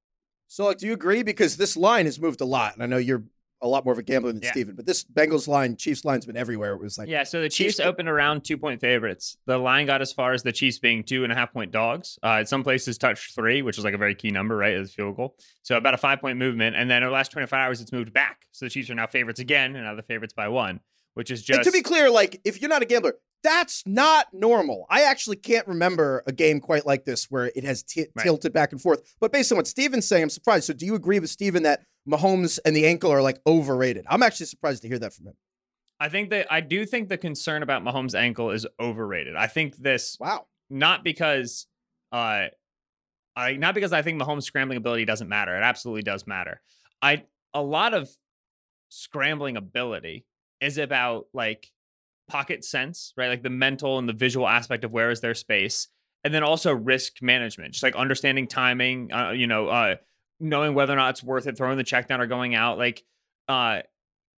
[0.48, 1.24] So, like, do you agree?
[1.24, 3.24] Because this line has moved a lot, and I know you're
[3.62, 4.52] a lot more of a gambler than Yeah.
[4.52, 6.74] Steven, but this Bengals line, Chiefs line's been everywhere.
[6.74, 9.38] It was like, Yeah, so the Chiefs- Chiefs opened around two point favorites.
[9.46, 12.18] The line got as far as the Chiefs being two and a half point dogs.
[12.24, 14.74] Uh, in some places, touched three, which is like a very key number, right?
[14.76, 15.36] As a field goal.
[15.64, 16.76] So about a five point movement.
[16.76, 18.46] And then over the last 24 hours, it's moved back.
[18.52, 20.80] So the Chiefs are now favorites again, and now the favorites by one,
[21.14, 21.58] which is just.
[21.60, 24.86] And to be clear, like if you're not a gambler, that's not normal.
[24.90, 28.24] I actually can't remember a game quite like this where it has t- Right.
[28.24, 29.02] tilted back and forth.
[29.20, 30.66] But based on what Steven's saying, I'm surprised.
[30.66, 34.06] So do you agree with Steven that Mahomes and the ankle are like overrated?
[34.10, 35.34] I'm actually surprised to hear that from him.
[36.00, 39.36] I think that I do think the concern about Mahomes' ankle is overrated.
[39.36, 40.48] I think this Wow.
[40.70, 41.68] not because
[42.12, 42.48] uh
[43.36, 45.56] I not because I think Mahomes' scrambling ability doesn't matter.
[45.56, 46.62] It absolutely does matter.
[47.02, 47.24] I
[47.54, 48.10] a lot of
[48.90, 50.26] scrambling ability
[50.60, 51.72] is about like
[52.32, 53.28] pocket sense, right?
[53.28, 55.88] Like the mental and the visual aspect of where is their space,
[56.24, 59.12] and then also risk management, just like understanding timing.
[59.12, 59.96] Uh, you know, uh,
[60.40, 62.78] knowing whether or not it's worth it throwing the check down or going out.
[62.78, 63.04] Like,
[63.50, 63.82] uh,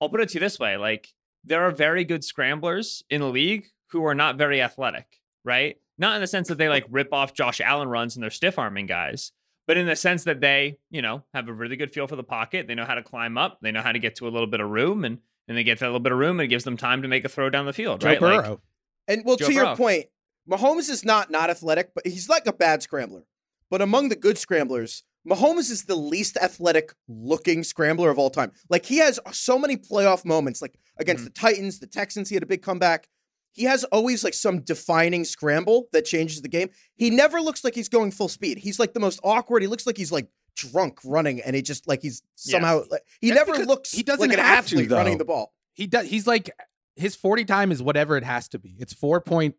[0.02, 3.30] I'll put it to you this way: like there are very good scramblers in the
[3.30, 5.78] league who are not very athletic, right?
[5.98, 8.58] Not in the sense that they like rip off Josh Allen runs and they're stiff
[8.58, 9.32] arming guys,
[9.68, 12.24] but in the sense that they, you know, have a really good feel for the
[12.24, 12.68] pocket.
[12.68, 13.60] They know how to climb up.
[13.62, 15.80] They know how to get to a little bit of room, and and they get
[15.80, 17.66] that little bit of room, and it gives them time to make a throw down
[17.66, 18.22] the field, Joe right?
[18.22, 18.62] Like, Burrow.
[19.08, 20.06] And well, Joe to your point,
[20.50, 23.26] Mahomes is not not athletic, but he's like a bad scrambler.
[23.70, 28.52] But among the good scramblers, Mahomes is the least athletic looking scrambler of all time.
[28.70, 31.28] Like he has so many playoff moments, like against Mhm.
[31.28, 33.08] the Titans, the Texans, he had a big comeback.
[33.52, 36.70] He has always like some defining scramble that changes the game.
[36.96, 38.58] He never looks like he's going full speed.
[38.60, 39.62] He's like the most awkward.
[39.62, 43.32] He looks like he's like drunk running, and it just like he's somehow like he
[43.32, 45.54] That's never looks he doesn't like an have to, running the ball.
[45.74, 46.08] He does.
[46.08, 46.50] He's like
[46.96, 48.76] his forty time is whatever it has to be.
[48.80, 49.56] It's four point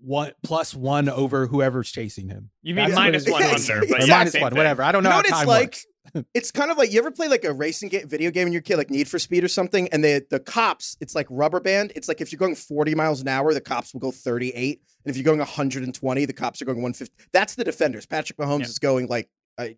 [0.00, 2.50] one plus one over whoever's chasing him.
[2.62, 3.32] You mean That's what minus it is.
[3.32, 4.42] one Yeah, under, but yeah, one, thing.
[4.42, 4.82] whatever.
[4.82, 5.66] I don't know, You know how what it's like?
[5.68, 5.86] works.
[6.34, 8.60] It's kind of like you ever play like a racing game, video game in your
[8.60, 11.92] kid, like Need for Speed or something, and the the cops, it's like rubber band.
[11.96, 15.10] It's like if you're going 40 miles an hour, the cops will go 38, and
[15.10, 17.14] if you're going 120, the cops are going 150.
[17.32, 18.04] That's the defenders.
[18.04, 18.66] Patrick Mahomes Yeah.
[18.66, 19.76] is going like I,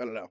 [0.00, 0.30] I don't know.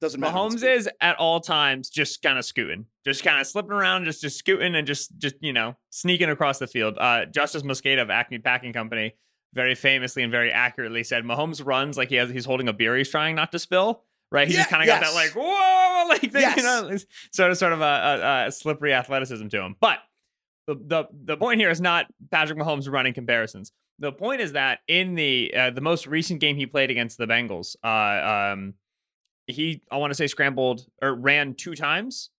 [0.00, 0.34] Doesn't matter.
[0.34, 4.22] Mahomes is at all times just kind of scooting, just kind of slipping around, just
[4.22, 6.96] just scooting and just just you know sneaking across the field.
[6.98, 9.14] Uh, Justis Mosqueda of Acme Packing Company
[9.52, 12.96] very famously and very accurately said Mahomes runs like he has he's holding a beer
[12.96, 14.04] he's trying not to spill.
[14.32, 16.56] Right, he just kind of got that like whoa, like thing, Yes.
[16.56, 16.96] you know,
[17.32, 19.74] sort of sort of a, a, a slippery athleticism to him.
[19.80, 19.98] But
[20.68, 23.72] the, the the point here is not Patrick Mahomes running comparisons.
[23.98, 27.26] The point is that in the uh, the most recent game he played against the
[27.26, 28.74] Bengals, uh, um,
[29.50, 32.30] he I want to say scrambled or ran two times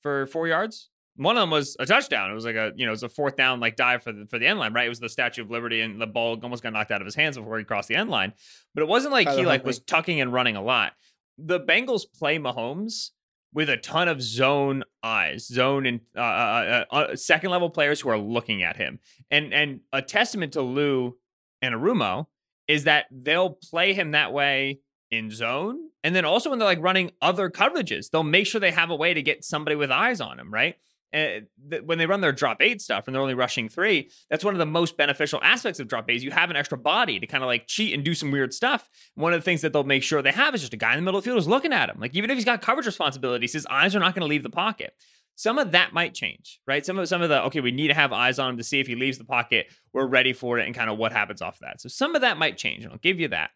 [0.00, 0.90] for four yards.
[1.16, 2.30] One of them was a touchdown.
[2.30, 4.26] It was like a you know it was a fourth down like dive for the
[4.26, 4.72] for the end line.
[4.72, 7.06] Right, it was the Statue of Liberty, and the ball almost got knocked out of
[7.06, 8.32] his hands before he crossed the end line.
[8.74, 10.92] But it wasn't like he like was tucking and running a lot.
[11.36, 13.10] The Bengals play Mahomes
[13.52, 18.00] with a ton of zone eyes, zone and uh, uh, uh, uh, second level players
[18.00, 18.98] who are looking at him.
[19.30, 21.16] And and a testament to Lou
[21.62, 22.26] Anarumo
[22.68, 24.80] is that they'll play him that way
[25.10, 28.70] in zone, and then also when they're like running other coverages, they'll make sure they
[28.70, 30.76] have a way to get somebody with eyes on them, right?
[31.12, 34.44] Uh, th- when they run their drop eight stuff and they're only rushing three, that's
[34.44, 36.16] one of the most beneficial aspects of drop eight.
[36.16, 38.54] Is you have an extra body to kind of like cheat and do some weird
[38.54, 38.88] stuff.
[39.14, 40.98] One of the things that they'll make sure they have is just a guy in
[40.98, 41.98] the middle of the field who's looking at him.
[41.98, 44.50] Like even if he's got coverage responsibilities, his eyes are not going to leave the
[44.50, 44.94] pocket.
[45.34, 46.84] Some of that might change, right?
[46.84, 48.78] Some of some of the okay, we need to have eyes on him to see
[48.78, 49.66] if he leaves the pocket.
[49.92, 51.80] We're ready for it, and kind of what happens off that.
[51.80, 53.50] So some of that might change, and I'll give you that.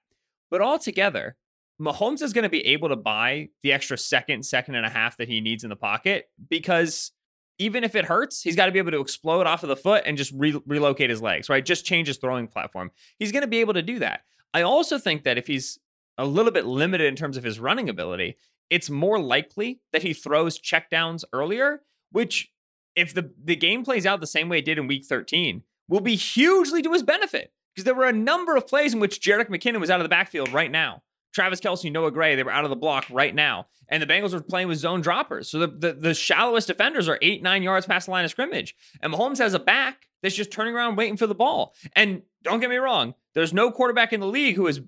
[0.51, 1.37] But altogether,
[1.81, 5.17] Mahomes is going to be able to buy the extra second, second and a half
[5.17, 7.13] that he needs in the pocket because
[7.59, 10.03] even if it hurts, he's got to be able to explode off of the foot
[10.07, 11.65] and just re- relocate his legs, right?
[11.65, 12.91] Just change his throwing platform.
[13.19, 14.21] He's going to be able to do that.
[14.53, 15.79] I also think that if he's
[16.19, 18.37] a little bit limited in terms of his running ability,
[18.71, 22.53] it's more likely that he throws checkdowns earlier, which
[22.97, 26.01] if the, the game plays out the same way it did in week 13, will
[26.01, 27.53] be hugely to his benefit.
[27.75, 30.09] Because there were a number of plays in which Jerick McKinnon was out of the
[30.09, 31.03] backfield right now.
[31.35, 33.67] Travis Kelce, Noah Gray, they were out of the block right now.
[33.89, 35.51] And the Bengals were playing with zone droppers.
[35.51, 38.75] So the, the, the shallowest defenders are eight, nine yards past the line of scrimmage.
[39.03, 41.75] And Mahomes has a back that's just turning around waiting for the ball.
[41.95, 44.81] And don't get me wrong, there's no quarterback in the league who is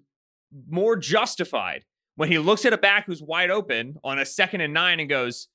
[0.68, 4.72] more justified when he looks at a back who's wide open on a second and
[4.72, 5.48] nine and goes,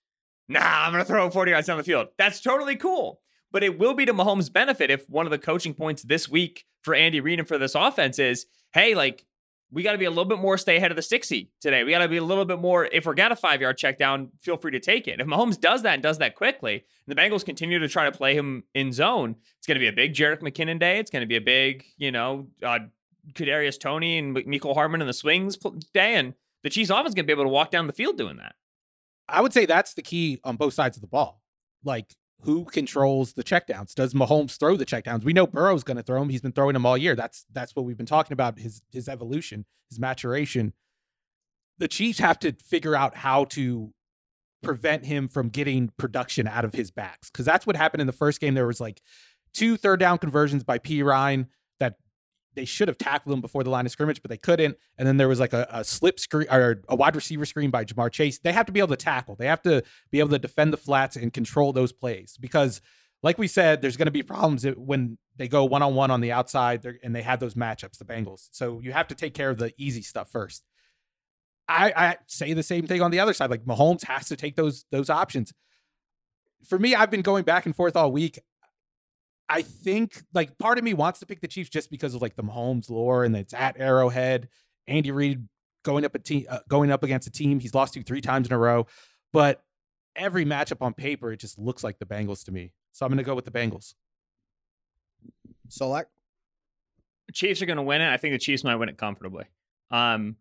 [0.47, 2.09] nah, I'm going to throw 40 yards down the field.
[2.17, 3.21] That's totally cool.
[3.51, 6.65] But it will be to Mahomes' benefit if one of the coaching points this week
[6.81, 9.25] for Andy Reid and for this offense is, hey, like,
[9.71, 11.83] we got to be a little bit more stay ahead of the 60 today.
[11.83, 13.97] We got to be a little bit more, if we're got a five yard check
[13.97, 15.21] down, feel free to take it.
[15.21, 18.11] If Mahomes does that and does that quickly, and the Bengals continue to try to
[18.11, 20.99] play him in zone, it's going to be a big Jerick McKinnon day.
[20.99, 22.79] It's going to be a big, you know, uh,
[23.33, 25.57] Kadarius Toney and Mecole Hardman in the swings
[25.93, 26.15] day.
[26.15, 28.37] And the Chiefs offense is going to be able to walk down the field doing
[28.37, 28.55] that.
[29.29, 31.41] I would say that's the key on both sides of the ball.
[31.83, 33.93] Like, who controls the checkdowns?
[33.93, 35.23] Does Mahomes throw the checkdowns?
[35.23, 36.29] We know Burrow's going to throw them.
[36.29, 37.15] He's been throwing them all year.
[37.15, 38.59] That's that's what we've been talking about.
[38.59, 40.73] His his evolution, his maturation.
[41.77, 43.93] The Chiefs have to figure out how to
[44.61, 48.13] prevent him from getting production out of his backs because that's what happened in the
[48.13, 48.53] first game.
[48.53, 49.01] There was like
[49.53, 51.47] two third down conversions by Perine
[52.55, 54.77] they should have tackled him before the line of scrimmage, but they couldn't.
[54.97, 57.85] And then there was like a, a slip screen or a wide receiver screen by
[57.85, 58.39] Ja'Marr Chase.
[58.39, 59.35] They have to be able to tackle.
[59.35, 62.81] They have to be able to defend the flats and control those plays because,
[63.23, 66.21] like we said, there's going to be problems when they go one on one on
[66.21, 68.49] the outside and they have those matchups, the Bengals.
[68.51, 70.63] So you have to take care of the easy stuff first.
[71.67, 73.49] I, I say the same thing on the other side.
[73.49, 75.53] Like Mahomes has to take those those options.
[76.67, 78.39] For me, I've been going back and forth all week.
[79.51, 82.37] I think like part of me wants to pick the Chiefs just because of like
[82.37, 84.47] the Mahomes lore and it's at Arrowhead.
[84.87, 85.45] Andy Reid
[85.83, 88.47] going up a team, uh, going up against a team he's lost to three times
[88.47, 88.87] in a row,
[89.33, 89.61] but
[90.15, 92.71] every matchup on paper it just looks like the Bengals to me.
[92.93, 93.93] So I'm going to go with the Bengals.
[95.67, 96.05] Solak.
[97.33, 98.09] Chiefs are going to win it.
[98.09, 99.45] I think the Chiefs might win it comfortably.
[99.89, 100.37] Um,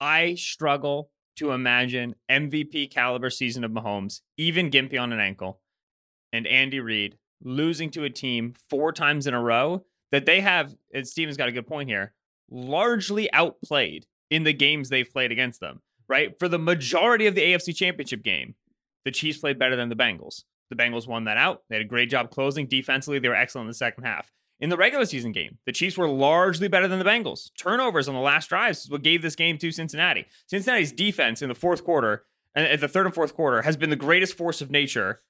[0.00, 5.60] I struggle to imagine MVP caliber season of Mahomes, even Gimpy on an ankle,
[6.32, 10.74] and Andy Reid losing to a team four times in a row that they have,
[10.92, 12.14] and Steven's got a good point here,
[12.50, 16.38] largely outplayed in the games they've played against them, right?
[16.38, 18.54] For the majority of the AFC Championship game,
[19.04, 20.44] the Chiefs played better than the Bengals.
[20.70, 21.62] The Bengals won that out.
[21.68, 22.66] They had a great job closing.
[22.66, 24.30] Defensively, they were excellent in the second half.
[24.60, 27.50] In the regular season game, the Chiefs were largely better than the Bengals.
[27.56, 30.26] Turnovers on the last drives is what gave this game to Cincinnati.
[30.46, 32.24] Cincinnati's defense in the fourth quarter,
[32.54, 35.20] and at the third and fourth quarter, has been the greatest force of nature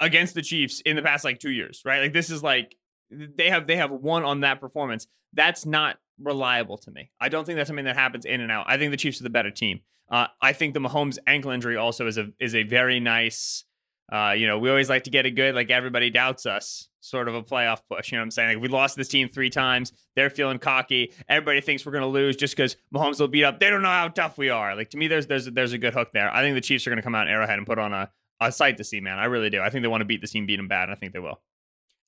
[0.00, 2.00] against the Chiefs in the past like two years, right?
[2.00, 2.76] Like this is like
[3.10, 5.06] they have they have won on that performance.
[5.32, 7.10] That's not reliable to me.
[7.20, 8.66] I don't think that's something that happens in and out.
[8.68, 9.80] I think the Chiefs are the better team.
[10.10, 13.64] Uh, I think the Mahomes ankle injury also is a is a very nice.
[14.10, 17.26] Uh, you know, we always like to get a good, like everybody doubts us, sort
[17.26, 18.12] of a playoff push.
[18.12, 18.48] You know what I'm saying?
[18.50, 19.92] Like we lost this team three times.
[20.14, 21.12] They're feeling cocky.
[21.28, 23.58] Everybody thinks we're gonna lose just because Mahomes will beat up.
[23.58, 24.76] They don't know how tough we are.
[24.76, 26.32] Like to me, there's there's there's a good hook there.
[26.32, 28.52] I think the Chiefs are gonna come out in Arrowhead and put on a a
[28.52, 29.18] sight to see, man.
[29.18, 29.60] I really do.
[29.60, 31.18] I think they want to beat the team, beat them bad, and I think they
[31.18, 31.40] will.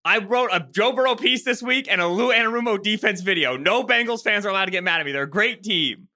[0.05, 3.57] I wrote a Joe Burrow piece this week and a Lou Anarumo defense video.
[3.57, 5.12] No Bengals fans are allowed to get mad at me.
[5.12, 6.09] They're a great team.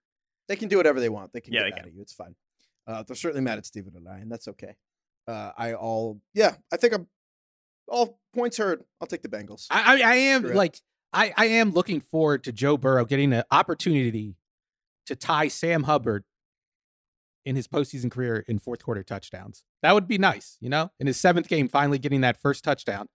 [0.48, 1.32] They can do whatever they want.
[1.32, 1.88] They can Yeah, get they mad can.
[1.88, 2.02] at you.
[2.02, 2.34] It's fine.
[2.86, 4.74] Uh, they're certainly mad at Stephen and I, and that's okay.
[5.28, 6.54] Uh, I all yeah.
[6.72, 7.06] I think I'm
[7.88, 8.82] all points heard.
[9.00, 9.66] I'll take the Bengals.
[9.70, 10.56] I, I, I am Correct.
[10.56, 10.78] like
[11.12, 14.36] I, I am looking forward to Joe Burrow getting an opportunity
[15.06, 16.24] to tie Sam Hubbard
[17.44, 19.62] in his postseason career in fourth quarter touchdowns.
[19.82, 23.08] That would be nice, you know, in his seventh game, finally getting that first touchdown,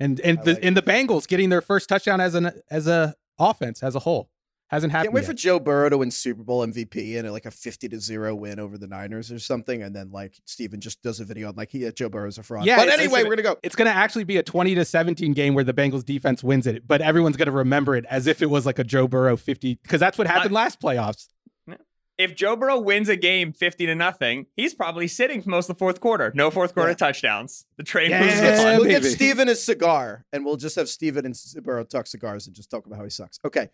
[0.00, 2.86] and and I the like and the Bengals getting their first touchdown as an as
[2.86, 4.30] a offense as a whole
[4.72, 5.08] hasn't happened.
[5.08, 5.26] Can't wait yet.
[5.26, 8.58] for Joe Burrow to win Super Bowl MVP and like a fifty to zero win
[8.58, 11.74] over the Niners or something, and then like Steven just does a video on like,
[11.74, 12.64] yeah, uh, Joe Burrow's a fraud.
[12.64, 13.58] Yeah, but anyway, we're gonna go.
[13.62, 16.66] it's going to actually be a 20 to 17 game where the Bengals defense wins
[16.66, 19.36] it, but everyone's going to remember it as if it was like a Joe Burrow
[19.36, 21.28] 50 because that's what happened last playoffs.
[22.22, 25.74] If Joe Burrow wins a game 50 to nothing, he's probably sitting for most of
[25.74, 26.30] the fourth quarter.
[26.36, 26.94] No fourth quarter Yeah.
[26.94, 27.64] touchdowns.
[27.78, 28.76] The train Yeah, moves Let's on.
[28.76, 29.12] we'll get baby.
[29.14, 32.86] Steven a cigar, and we'll just have Steven and Burrow talk cigars and just talk
[32.86, 33.40] about how he sucks.
[33.44, 33.70] Okay.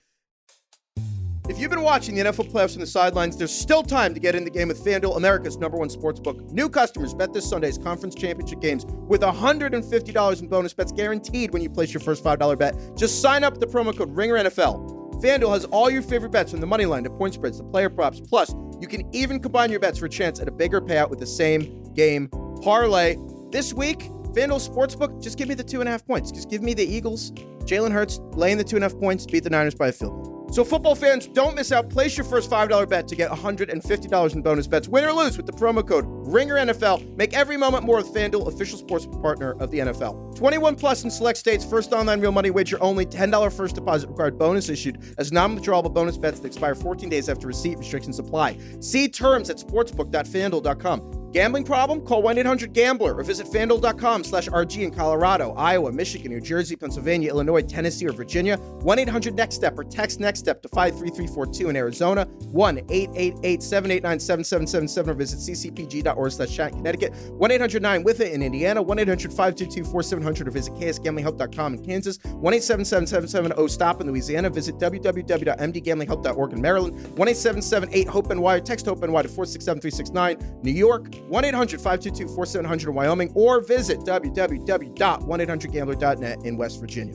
[1.51, 4.35] If you've been watching the NFL playoffs from the sidelines, there's still time to get
[4.35, 6.41] in the game with FanDuel, America's number one sports book.
[6.51, 11.63] New customers bet this Sunday's conference championship games with $150 in bonus bets guaranteed when
[11.63, 12.75] you place your first $5 bet.
[12.97, 15.08] Just sign up with the promo code RINGERNFL.
[15.21, 17.91] FanDuel has all your favorite bets from the money line to point spreads to player
[17.91, 18.21] props.
[18.21, 21.19] Plus, you can even combine your bets for a chance at a bigger payout with
[21.19, 22.29] the same game
[22.63, 23.17] parlay.
[23.51, 23.99] This week,
[24.35, 26.31] FanDuel Sportsbook, just give me the two and a half points.
[26.31, 27.33] Just give me the Eagles,
[27.65, 30.25] Jalen Hurts, laying the two and a half points, beat the Niners by a field
[30.25, 30.38] goal.
[30.51, 31.91] So, football fans, don't miss out.
[31.91, 35.47] Place your first $5 bet to get $150 in bonus bets, win or lose, with
[35.47, 37.17] the promo code RINGERNFL.
[37.17, 40.37] Make every moment more with FanDuel, official sports partner of the NFL.
[40.37, 44.39] 21 plus in select states, first online real money wager only, $10 first deposit required
[44.39, 47.77] bonus issued as non withdrawable bonus bets that expire 14 days after receipt.
[47.79, 48.57] Restrictions apply.
[48.81, 51.18] See terms at sportsbook.fanduel.com.
[51.33, 52.05] Gambling problem?
[52.07, 57.61] Call 1-800-GAMBLER or visit fanduel.com slash RG in Colorado, Iowa, Michigan, New Jersey, Pennsylvania, Illinois,
[57.63, 58.57] Tennessee, or Virginia.
[58.57, 62.25] 1-800-NEXT-STEP or text NEXT STEP to 53342 in Arizona.
[62.27, 67.13] 1-888-789-7777 or visit ccpg.org slash chat Connecticut.
[67.13, 68.83] 1-800-9 with it in Indiana.
[68.83, 72.17] 1-800-522-4700 or visit ksgamblinghelp.com in Kansas.
[72.19, 74.49] 1-877-770-STOP in Louisiana.
[74.49, 76.97] Visit www.mdgamblinghelp.org in Maryland.
[77.17, 80.65] 1-877-8-HOPE-NY or text HOPE-NY to 467-369.
[80.65, 81.18] New York.
[81.31, 87.15] 1-800-522-4700 in Wyoming or visit www.1800gambler.net in West Virginia.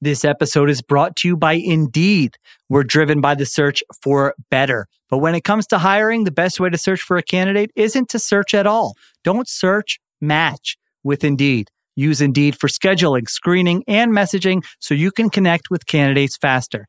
[0.00, 2.36] This episode is brought to you by Indeed.
[2.68, 4.88] We're driven by the search for better.
[5.08, 8.08] But when it comes to hiring, the best way to search for a candidate isn't
[8.08, 8.96] to search at all.
[9.22, 11.70] Don't search, match with Indeed.
[11.94, 16.88] Use Indeed for scheduling, screening, and messaging so you can connect with candidates faster.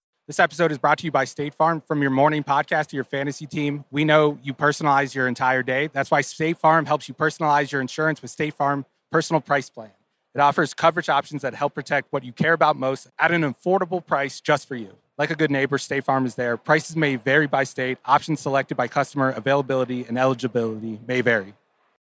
[0.27, 1.81] This episode is brought to you by State Farm.
[1.81, 5.89] From your morning podcast to your fantasy team, we know you personalize your entire day.
[5.91, 9.89] That's why State Farm helps you personalize your insurance with State Farm Personal Price Plan.
[10.35, 14.05] It offers coverage options that help protect what you care about most at an affordable
[14.05, 14.95] price just for you.
[15.17, 16.55] Like a good neighbor, State Farm is there.
[16.55, 21.55] Prices may vary by state, options selected by customer, availability, and eligibility may vary.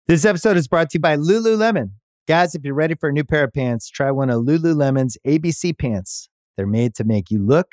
[0.08, 1.90] This episode is brought to you by Lululemon.
[2.26, 5.76] Guys, if you're ready for a new pair of pants, try one of Lululemon's ABC
[5.78, 6.30] pants.
[6.56, 7.72] They're made to make you look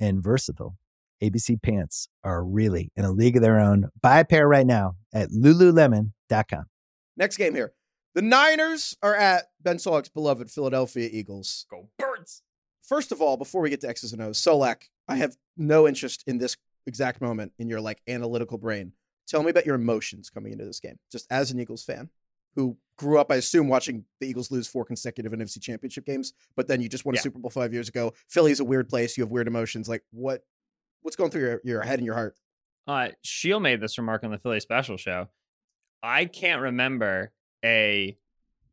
[0.00, 0.76] and versatile.
[1.22, 3.90] ABC pants are really in a league of their own.
[4.00, 6.64] Buy a pair right now at lululemon.com.
[7.16, 7.74] Next game here.
[8.14, 11.66] The Niners are at Ben Solak's beloved Philadelphia Eagles.
[11.70, 12.42] Go birds.
[12.82, 16.24] First of all, before we get to X's and O's, Solak, I have no interest
[16.26, 18.92] in this exact moment in your like analytical brain.
[19.28, 22.10] Tell me about your emotions coming into this game, just as an Eagles fan
[22.54, 26.68] who grew up, I assume, watching the Eagles lose four consecutive NFC championship games, but
[26.68, 28.12] then you just won a Super Bowl five years ago.
[28.28, 29.16] Philly's a weird place.
[29.16, 29.88] You have weird emotions.
[29.88, 30.42] Like what
[31.02, 32.36] what's going through your, your head and your heart?
[32.86, 35.28] Uh, Sheil made this remark on the Philly Special Show.
[36.02, 37.32] I can't remember
[37.64, 38.18] a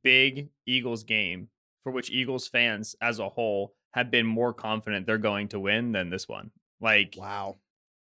[0.04, 1.50] big Eagles game
[1.84, 5.92] for which Eagles fans as a whole have been more confident they're going to win
[5.94, 6.52] than this one.
[6.82, 7.58] Like Wow.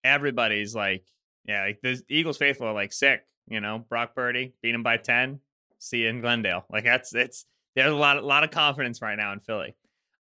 [0.05, 1.05] everybody's like,
[1.45, 3.23] yeah, like the Eagles faithful are like sick.
[3.49, 5.41] You know, Brock Purdy beat him by ten.
[5.83, 6.65] See you in Glendale.
[6.71, 9.75] Like that's it's there's a lot a lot of confidence right now in Philly.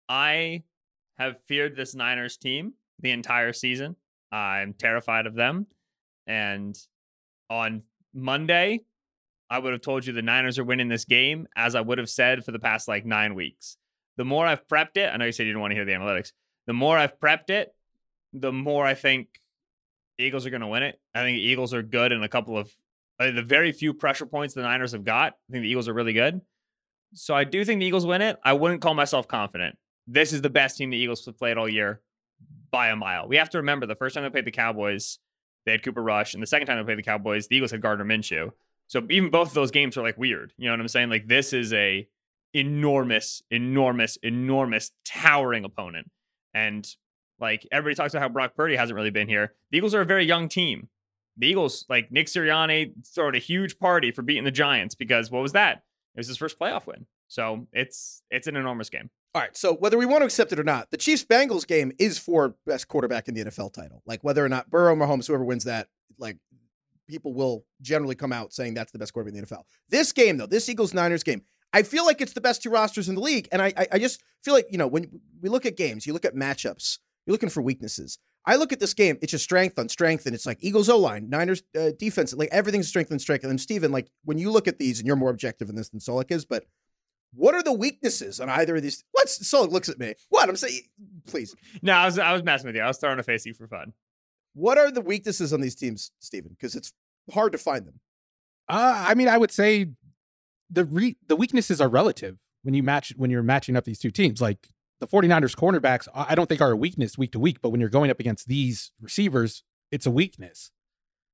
[0.07, 0.63] I
[1.17, 3.97] have feared this Niners team the entire season.
[4.31, 5.67] I'm terrified of them.
[6.25, 6.77] And
[7.49, 7.83] on
[8.13, 8.85] Monday,
[9.49, 12.09] I would have told you the Niners are winning this game, as I would have
[12.09, 13.75] said for the past like nine weeks.
[14.15, 15.91] The more I've prepped it, I know you said you didn't want to hear the
[15.91, 16.31] analytics.
[16.67, 17.73] The more I've prepped it,
[18.31, 19.27] the more I think
[20.17, 20.99] Eagles are going to win it.
[21.13, 22.71] I think Eagles are good in a couple of
[23.19, 25.33] uh, the very few pressure points the Niners have got.
[25.49, 26.41] I think the Eagles are really good.
[27.13, 28.37] So I do think the Eagles win it.
[28.43, 29.77] I wouldn't call myself confident.
[30.07, 32.01] This is the best team the Eagles have played all year
[32.71, 33.27] by a mile.
[33.27, 35.19] We have to remember the first time they played the Cowboys,
[35.65, 37.81] they had Cooper Rush, and the second time they played the Cowboys, the Eagles had
[37.81, 38.51] Gardner Minshew.
[38.87, 40.53] So even both of those games are like weird.
[40.57, 41.09] You know what I'm saying?
[41.09, 42.07] Like this is a
[42.53, 46.09] enormous, enormous, enormous, towering opponent.
[46.53, 46.87] And
[47.39, 49.53] like everybody talks about how Brock Purdy hasn't really been here.
[49.71, 50.89] The Eagles are a very young team.
[51.39, 55.41] The Eagles, like Nick Sirianni, throwing a huge party for beating the Giants because what
[55.41, 55.83] was that?
[56.15, 57.05] It was his first playoff win.
[57.27, 59.09] So it's it's an enormous game.
[59.33, 59.55] All right.
[59.55, 62.55] So whether we want to accept it or not, the Chiefs Bengals game is for
[62.65, 64.01] best quarterback in the NFL title.
[64.05, 65.87] Like whether or not Burrow, Mahomes, whoever wins that,
[66.17, 66.37] like
[67.07, 69.63] people will generally come out saying that's the best quarterback in the NFL.
[69.89, 73.07] This game though, this Eagles Niners game, I feel like it's the best two rosters
[73.07, 75.65] in the league, and I I, I just feel like you know when we look
[75.65, 78.17] at games, you look at matchups, you're looking for weaknesses.
[78.49, 80.97] I look at this game, it's just strength on strength, and it's like Eagles O
[80.97, 83.43] line, Niners uh, defense, like everything's strength and strength.
[83.43, 85.89] And then Steven, like when you look at these, and you're more objective in this
[85.89, 86.65] than Solak is, but
[87.31, 89.03] what are the weaknesses on either of these?
[89.11, 90.15] What's Solak looks at me?
[90.29, 90.81] What I'm saying,
[91.27, 91.55] please.
[91.83, 92.81] No, I was I was messing with you.
[92.81, 93.93] I was throwing a face at you for fun.
[94.53, 96.49] What are the weaknesses on these teams, Steven?
[96.49, 96.91] Because it's
[97.31, 97.99] hard to find them.
[98.67, 99.91] Uh, I mean, I would say
[100.71, 104.09] the re- the weaknesses are relative when you match when you're matching up these two
[104.09, 104.41] teams.
[104.41, 104.69] Like
[104.99, 107.89] the 49ers cornerbacks, I don't think are a weakness week to week, but when you're
[107.89, 110.71] going up against these receivers, it's a weakness.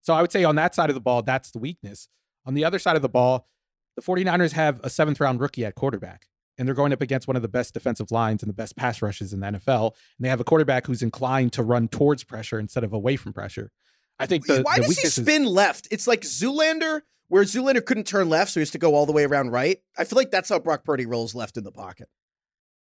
[0.01, 2.07] So I would say on that side of the ball, that's the weakness.
[2.45, 3.47] On the other side of the ball,
[3.95, 7.35] the 49ers have a seventh round rookie at quarterback, and they're going up against one
[7.35, 9.93] of the best defensive lines and the best pass rushes in the NFL.
[10.17, 13.33] And they have a quarterback who's inclined to run towards pressure instead of away from
[13.33, 13.71] pressure.
[14.19, 15.87] I think the, Why the does he weakness is- spin left?
[15.89, 19.11] It's like Zoolander, where Zoolander couldn't turn left, so he has to go all the
[19.11, 19.79] way around right.
[19.97, 22.07] I feel like that's how Brock Purdy rolls left in the pocket.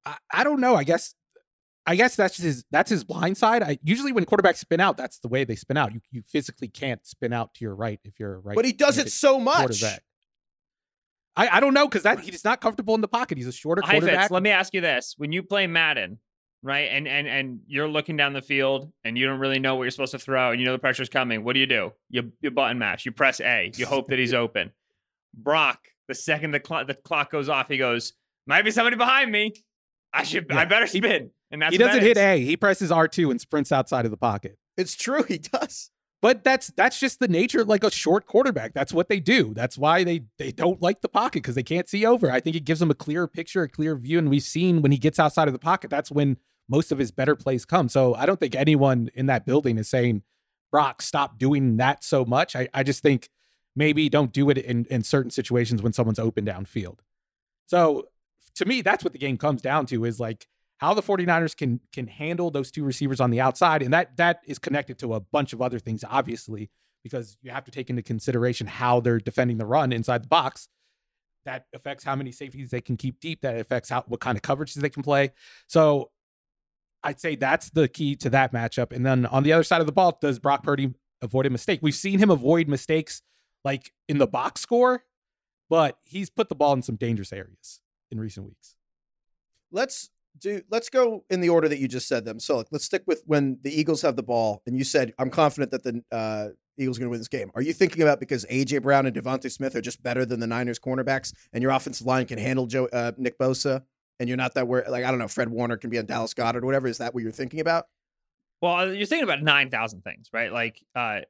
[0.08, 0.74] I, I don't know.
[0.74, 1.14] I guess
[1.86, 3.62] I guess that's just his that's his blind side.
[3.62, 5.92] I usually when quarterbacks spin out, that's the way they spin out.
[5.92, 8.54] You you physically can't spin out to your right if you're right.
[8.56, 9.82] but he does it so much.
[11.36, 13.38] I, I don't know because that he's not comfortable in the pocket.
[13.38, 14.30] He's a shorter Hi, Fitz, quarterback.
[14.30, 16.18] let me ask you this: When you play Madden,
[16.62, 19.84] right, and and and you're looking down the field and you don't really know what
[19.84, 21.92] you're supposed to throw, and you know the pressure's coming, what do you do?
[22.10, 23.06] You you button mash.
[23.06, 23.70] You press A.
[23.76, 24.72] You hope that he's open.
[25.32, 25.78] Brock,
[26.08, 28.14] the second the clock the clock goes off, he goes,
[28.46, 29.52] "Might be somebody behind me.
[30.12, 30.50] I should.
[30.50, 30.64] I Yeah.
[30.66, 32.18] better spin." And that's he doesn't that hit.
[32.18, 32.44] A.
[32.44, 34.58] He presses R two and sprints outside of the pocket.
[34.76, 35.90] It's true, he does.
[36.20, 38.74] But that's that's just the nature of like a short quarterback.
[38.74, 39.54] That's what they do.
[39.54, 42.30] That's why they they don't like the pocket because they can't see over.
[42.30, 44.18] I think it gives them a clearer picture, a clear view.
[44.18, 46.36] And we've seen when he gets outside of the pocket, that's when
[46.68, 47.88] most of his better plays come.
[47.88, 50.22] So I don't think anyone in that building is saying,
[50.72, 52.56] Brock, stop doing that so much.
[52.56, 53.28] I, I just think
[53.76, 56.98] maybe don't do it in, in certain situations when someone's open downfield.
[57.66, 58.08] So
[58.58, 60.46] to me, that's what the game comes down to is like
[60.78, 64.40] how the 49ers can can handle those two receivers on the outside and that that
[64.46, 66.70] is connected to a bunch of other things obviously
[67.04, 70.68] because you have to take into consideration how they're defending the run inside the box.
[71.44, 73.42] That affects how many safeties they can keep deep.
[73.42, 75.32] That affects how what kind of coverages they can play.
[75.66, 76.10] So
[77.04, 78.92] i'd say that's the key to that matchup.
[78.92, 81.78] And then on the other side of the ball does brock purdy avoid a mistake?
[81.80, 83.22] We've seen him avoid mistakes
[83.64, 85.04] like in the box score
[85.70, 87.80] but he's put the ball in some dangerous areas
[88.10, 88.74] in recent weeks
[89.70, 92.38] Let's do let's go in the order that you just said them.
[92.40, 95.30] So like, let's stick with when the Eagles have the ball, and you said I'm
[95.30, 96.48] confident that the uh,
[96.78, 97.50] Eagles are going to win this game.
[97.54, 100.46] Are you thinking about because AJ Brown and DeVonta Smith are just better than the
[100.46, 103.82] Niners cornerbacks, and your offensive line can handle Joe uh, Nick Bosa,
[104.20, 104.88] and you're not that worried?
[104.88, 106.86] Like I don't know, Fred Warner can be on Dallas Goedert or whatever.
[106.86, 107.86] Is that what you're thinking about?
[108.60, 110.52] Well, you're thinking about nine thousand things, right?
[110.52, 111.20] Like, uh,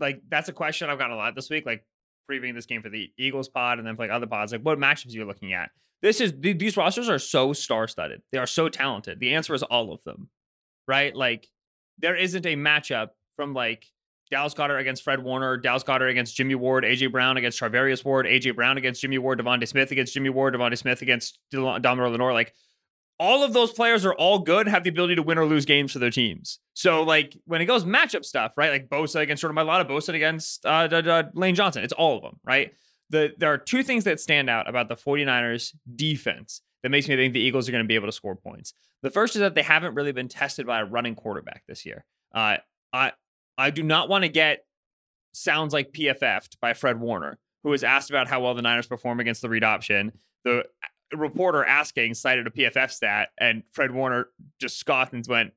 [0.00, 1.66] like that's a question I've gotten a lot this week.
[1.66, 1.84] Like
[2.30, 5.12] previewing this game for the Eagles pod and then like other pods, like what matchups
[5.12, 5.70] you're looking at.
[6.02, 8.22] This is these rosters are so star studded.
[8.30, 9.18] They are so talented.
[9.18, 10.28] The answer is all of them,
[10.86, 11.14] right?
[11.14, 11.48] Like
[11.98, 13.86] there isn't a matchup from like
[14.30, 18.26] Dallas Goedert against Fred Warner, Dallas Goedert against Jimmy Ward, AJ Brown against Charvarius Ward,
[18.26, 22.32] AJ Brown against Jimmy Ward, DeVonta Smith against Jimmy Ward, DeVonta Smith against Deommodore Lenoir.
[22.32, 22.52] Like
[23.18, 25.92] all of those players are all good, have the ability to win or lose games
[25.92, 26.58] for their teams.
[26.74, 28.70] So, like when it goes matchup stuff, right?
[28.70, 31.82] Like Bosa against Jordan Mailata, Bosa against uh, uh, uh, Lane Johnson.
[31.82, 32.72] It's all of them, right?
[33.10, 37.16] The, there are two things that stand out about the 49ers defense that makes me
[37.16, 38.74] think the Eagles are going to be able to score points.
[39.02, 42.04] The first is that they haven't really been tested by a running quarterback this year.
[42.34, 42.58] Uh,
[42.92, 43.12] I
[43.56, 44.64] I do not want to get
[45.32, 49.20] sounds like PFF'd by Fred Warner, who was asked about how well the Niners perform
[49.20, 50.12] against the read option.
[50.44, 50.64] The
[51.14, 54.28] reporter asking cited a PFF stat, and Fred Warner
[54.60, 55.52] just scoffed and went,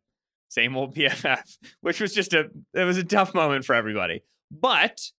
[0.49, 4.23] "Same old PFF," which was just a it was a tough moment for everybody.
[4.51, 5.11] But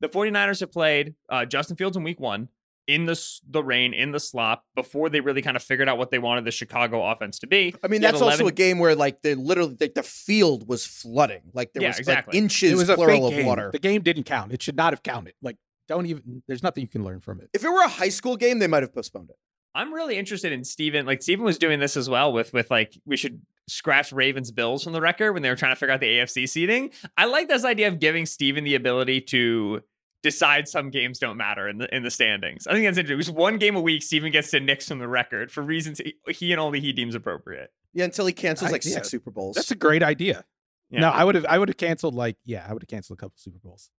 [0.00, 2.48] the 49ers have played uh, Justin Fields in Week One
[2.88, 6.10] in the the rain, in the slop, before they really kind of figured out what
[6.10, 7.74] they wanted the Chicago offense to be.
[7.82, 8.32] I mean, that's 11...
[8.32, 11.88] also a game where like the literally like the field was flooding, like there yeah,
[11.88, 12.32] was exactly.
[12.32, 13.46] like inches it was a plural of game.
[13.46, 13.70] water.
[13.72, 14.52] The game didn't count.
[14.52, 15.34] It should not have counted.
[15.42, 15.56] Like,
[15.88, 16.42] don't even.
[16.48, 17.50] There's nothing you can learn from it.
[17.52, 19.36] If it were a high school game, they might have postponed it.
[19.74, 21.06] I'm really interested in Steven.
[21.06, 24.84] Like Steven was doing this as well with with like we should scratch Ravens Bills
[24.84, 26.90] from the record when they were trying to figure out the AFC seating.
[27.16, 29.80] I like this idea of giving Steven the ability to
[30.22, 32.66] decide some games don't matter in the in the standings.
[32.66, 33.14] I think that's interesting.
[33.14, 35.98] It was one game a week, Steven gets to nix from the record for reasons
[35.98, 37.70] he, he and only he deems appropriate.
[37.94, 39.54] Yeah, until he cancels I- like yeah, six Super Bowls.
[39.56, 40.44] That's a great idea.
[40.90, 41.00] Yeah.
[41.00, 41.46] No, I would have.
[41.48, 42.14] I would have canceled.
[42.14, 43.90] Like, yeah, I would have canceled a couple Super Bowls.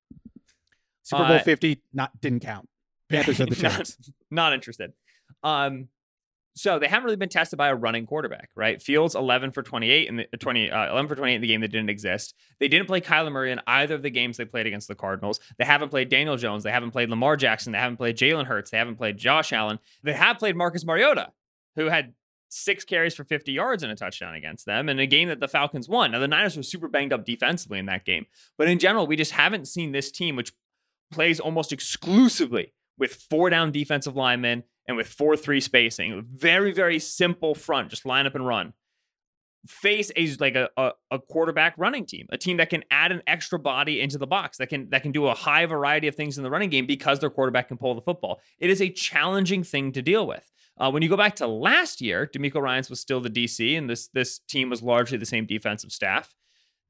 [1.02, 2.70] Super Bowl Uh, Fifty not didn't count.
[3.10, 3.98] Panthers had the Not- chance.
[4.32, 4.94] Not interested.
[5.42, 5.88] Um,
[6.56, 8.82] so they haven't really been tested by a running quarterback, right?
[8.82, 11.72] Fields 11 for 28 in the 20 uh, 11 for 28 in the game that
[11.72, 12.36] didn't exist.
[12.60, 15.40] They didn't play Kyler Murray in either of the games they played against the Cardinals.
[15.58, 16.64] They haven't played Daniel Jones.
[16.64, 17.72] They haven't played Lamar Jackson.
[17.72, 18.70] They haven't played Jalen Hurts.
[18.70, 19.80] They haven't played Josh Allen.
[20.04, 21.32] They have played Marcus Mariota,
[21.76, 22.14] who had
[22.50, 25.48] six carries for 50 yards and a touchdown against them in a game that the
[25.48, 26.12] Falcons won.
[26.12, 28.28] Now the Niners were super banged up defensively in that game,
[28.60, 30.54] but in general, we just haven't seen this team, which
[31.12, 36.26] plays almost exclusively with four down defensive linemen and with 4 3 spacing.
[36.34, 38.74] Very, very simple front, just line up and run.
[39.68, 43.22] Face a like a, a, a quarterback running team, a team that can add an
[43.28, 46.38] extra body into the box, that can that can do a high variety of things
[46.38, 48.42] in the running game because their quarterback can pull the football.
[48.60, 50.52] It is a challenging thing to deal with.
[50.78, 53.90] Uh, when you go back to last year, DeMeco Ryans was still the DC, and
[53.90, 56.36] this this team was largely the same defensive staff.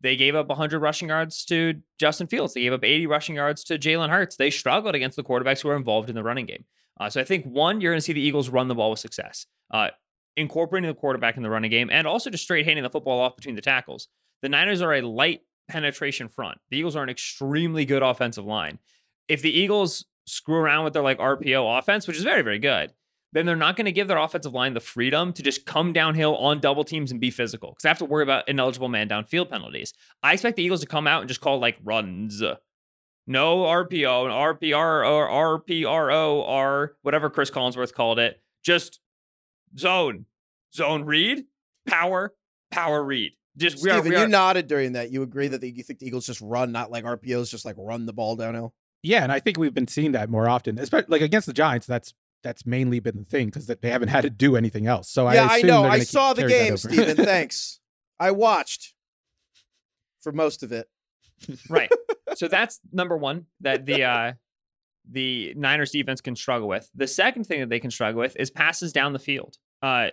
[0.01, 2.53] They gave up 100 rushing yards to Justin Fields.
[2.53, 4.35] They gave up 80 rushing yards to Jalen Hurts.
[4.35, 6.65] They struggled against the quarterbacks who are involved in the running game.
[6.99, 8.99] Uh, so I think one, you're going to see the Eagles run the ball with
[8.99, 9.89] success, uh,
[10.37, 13.35] incorporating the quarterback in the running game, and also just straight handing the football off
[13.35, 14.07] between the tackles.
[14.41, 16.59] The Niners are a light penetration front.
[16.69, 18.79] The Eagles are an extremely good offensive line.
[19.27, 22.91] If the Eagles screw around with their like RPO offense, which is very very good,
[23.33, 26.37] then they're not going to give their offensive line the freedom to just come downhill
[26.37, 29.49] on double teams and be physical because they have to worry about ineligible man downfield
[29.49, 29.93] penalties.
[30.21, 32.41] I expect the Eagles to come out and just call like runs.
[33.25, 38.41] No RPO, and RPR or RPRO or whatever Cris Collinsworth called it.
[38.63, 38.99] Just
[39.77, 40.25] zone,
[40.73, 41.45] zone read,
[41.87, 42.33] power,
[42.71, 43.31] power read.
[43.55, 45.11] Just we are, Steven, we you nodded during that.
[45.11, 47.75] You agree that the, you think the Eagles just run, not like RPOs, just like
[47.77, 48.73] run the ball downhill.
[49.03, 51.85] Yeah, and I think we've been seeing that more often, especially like against the Giants.
[51.85, 55.09] That's that's mainly been the thing because they haven't had to do anything else.
[55.09, 55.81] So yeah, I, I assume know.
[55.83, 56.77] they're I gonna saw the carry that game, over.
[56.77, 57.15] Steven.
[57.25, 57.79] Thanks.
[58.19, 58.93] I watched
[60.21, 60.87] for most of it.
[61.69, 61.91] right.
[62.35, 64.33] So that's number one that the uh
[65.09, 66.89] the Niners defense can struggle with.
[66.95, 69.57] The second thing that they can struggle with is passes down the field.
[69.81, 70.09] Uh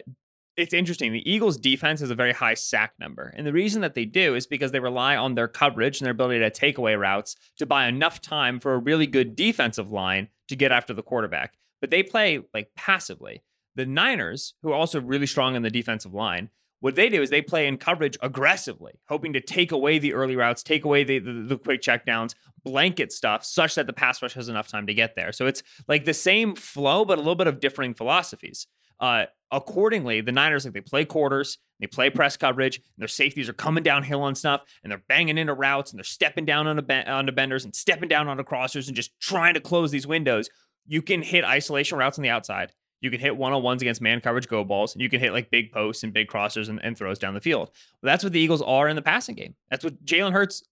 [0.57, 1.13] it's interesting.
[1.13, 3.33] The Eagles defense has a very high sack number.
[3.37, 6.13] And the reason that they do is because they rely on their coverage and their
[6.13, 10.29] ability to take away routes to buy enough time for a really good defensive line
[10.49, 11.55] to get after the quarterback.
[11.81, 13.43] But they play like passively.
[13.77, 16.51] The Niners, who are also really strong in the defensive line,
[16.81, 20.37] what they do is they play in coverage aggressively, hoping to take away the early
[20.37, 24.35] routes, take away the, the, the quick checkdowns, blanket stuff, such that the pass rush
[24.35, 25.33] has enough time to get there.
[25.33, 28.67] So it's like the same flow, but a little bit of differing philosophies.
[28.99, 33.49] Uh, accordingly, the Niners like they play quarters, they play press coverage, and their safeties
[33.49, 36.85] are coming downhill on stuff, and they're banging into routes, and they're stepping down on
[36.85, 40.51] ben- onto benders and stepping down onto crossers, and just trying to close these windows.
[40.87, 42.73] You can hit isolation routes on the outside.
[43.01, 45.33] You can hit one on ones against man coverage go balls, and you can hit
[45.33, 47.71] like big posts and big crossers and, and throws down the field.
[48.03, 49.55] Well, that's what the Eagles are in the passing game.
[49.71, 50.63] That's what Jalen Hurts,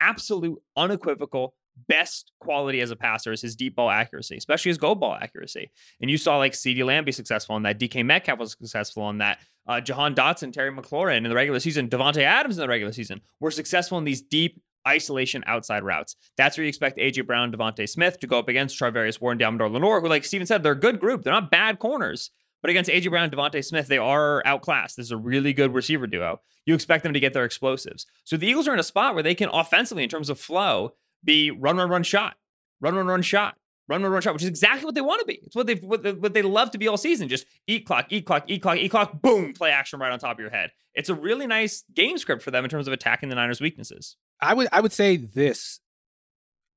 [0.00, 1.54] absolute, unequivocal,
[1.88, 5.70] best quality as a passer is his deep ball accuracy, especially his go ball accuracy.
[6.00, 7.78] And you saw like CeeDee Lamb be successful on that.
[7.78, 9.38] DK Metcalf was successful on that.
[9.66, 13.20] Uh, Jahan Dotson, Terry McLaurin in the regular season, Davante Adams in the regular season
[13.40, 16.16] were successful in these deep isolation outside routes.
[16.36, 19.70] That's where you expect AJ Brown, DeVonta Smith to go up against Charvarius Ward, Deommodore
[19.70, 21.22] Lenoir, who, like Steven said, they're a good group.
[21.22, 22.30] They're not bad corners.
[22.62, 24.96] But against AJ Brown, DeVonta Smith, they are outclassed.
[24.96, 26.40] This is a really good receiver duo.
[26.64, 28.06] You expect them to get their explosives.
[28.24, 30.92] So the Eagles are in a spot where they can offensively, in terms of flow,
[31.24, 32.36] be run, run, run, shot,
[32.80, 33.56] run, run, run, shot,
[33.88, 35.40] run, run, run, shot, which is exactly what they want to be.
[35.44, 37.28] It's what they what, they, what they love to be all season.
[37.28, 40.36] Just eat clock, eat clock, eat clock, eat clock, boom, play action right on top
[40.36, 40.70] of your head.
[40.94, 44.16] It's a really nice game script for them in terms of attacking the Niners' weaknesses.
[44.40, 45.80] I would I would say this.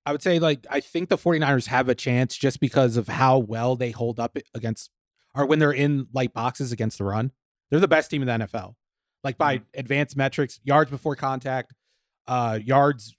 [0.05, 3.39] I would say like I think the 49ers have a chance just because of how
[3.39, 4.91] well they hold up against
[5.33, 7.31] or when they're in light boxes against the run.
[7.69, 8.75] They're the best team in the NFL.
[9.23, 9.79] Like by mm-hmm.
[9.79, 11.73] advanced metrics, yards before contact,
[12.27, 13.15] uh yards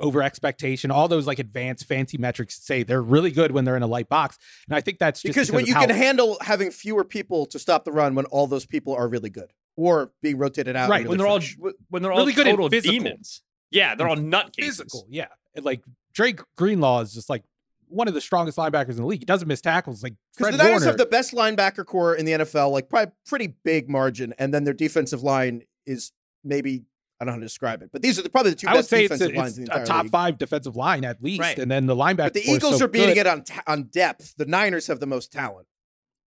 [0.00, 3.82] over expectation, all those like advanced fancy metrics say they're really good when they're in
[3.82, 4.38] a light box.
[4.68, 7.58] And I think that's because, because when you how- can handle having fewer people to
[7.58, 10.90] stop the run when all those people are really good or being rotated out.
[10.90, 11.06] Right.
[11.06, 11.40] When they're all
[11.88, 13.42] when they're all really good total demons.
[13.70, 14.78] Yeah, they're all nut cases.
[14.78, 15.28] Physical, yeah.
[15.54, 15.82] And like
[16.12, 17.44] Dre Greenlaw is just like
[17.88, 19.20] one of the strongest linebackers in the league.
[19.20, 20.02] He doesn't miss tackles.
[20.02, 23.54] Like because the Niners have the best linebacker core in the NFL, like probably pretty
[23.64, 26.12] big margin, and then their defensive line is
[26.44, 26.84] maybe
[27.20, 28.74] I don't know how to describe it, but these are the, probably the two I
[28.74, 30.12] best defensive it's a, lines in the a top league.
[30.12, 31.58] five defensive line at least, right.
[31.58, 32.16] and then the linebacker.
[32.16, 33.18] But the Eagles so are beating good.
[33.18, 34.34] it on on depth.
[34.38, 35.66] The Niners have the most talent.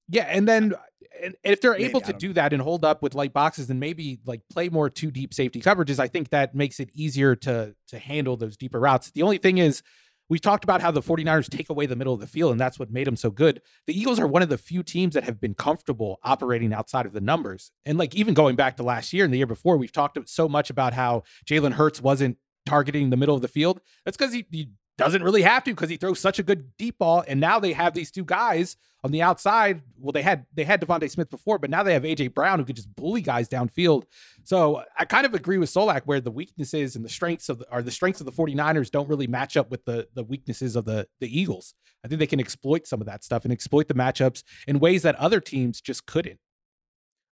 [0.08, 0.74] Yeah, and then
[1.22, 2.34] and if they're maybe, able to do know.
[2.34, 5.60] that and hold up with light boxes and maybe like play more two deep safety
[5.60, 9.10] coverages, I think that makes it easier to to handle those deeper routes.
[9.10, 9.82] The only thing is
[10.28, 12.78] we've talked about how the 49ers take away the middle of the field and that's
[12.78, 13.60] what made them so good.
[13.86, 17.12] The Eagles are one of the few teams that have been comfortable operating outside of
[17.12, 17.70] the numbers.
[17.84, 20.48] And like even going back to last year and the year before, we've talked so
[20.48, 23.80] much about how Jalen Hurts wasn't targeting the middle of the field.
[24.04, 26.98] That's because he, he doesn't really have to because he throws such a good deep
[26.98, 27.24] ball.
[27.26, 29.82] And now they have these two guys on the outside.
[29.98, 32.64] Well, they had they had DeVonta Smith before, but now they have AJ Brown who
[32.64, 34.04] could just bully guys downfield.
[34.44, 37.70] So I kind of agree with Solak where the weaknesses and the strengths of the,
[37.70, 40.84] are the strengths of the 49ers don't really match up with the the weaknesses of
[40.84, 41.74] the the Eagles.
[42.04, 45.02] I think they can exploit some of that stuff and exploit the matchups in ways
[45.02, 46.38] that other teams just couldn't.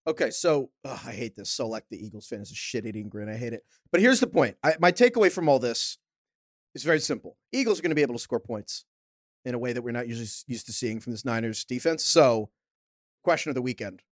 [0.07, 1.55] Okay, so ugh, I hate this.
[1.55, 3.29] Solak the Eagles fan is a shit eating grin.
[3.29, 3.65] I hate it.
[3.93, 4.57] But here's the point.
[4.63, 5.99] I, my takeaway from all this
[6.75, 7.37] is very simple.
[7.53, 8.85] Eagles are going to be able to score points
[9.45, 12.05] in a way that we're not usually used to seeing from this Niners defense.
[12.05, 12.51] So,
[13.23, 14.03] question of the weekend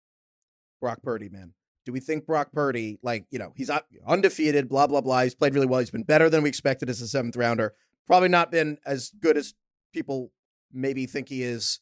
[0.80, 1.54] Brock Purdy, man.
[1.86, 5.22] Do we think Brock Purdy, like, you know, he's uh, undefeated, blah, blah, blah.
[5.22, 5.80] He's played really well.
[5.80, 7.74] He's been better than we expected as a seventh rounder.
[8.06, 9.54] Probably not been as good as
[9.94, 10.30] people
[10.72, 11.80] maybe think he is.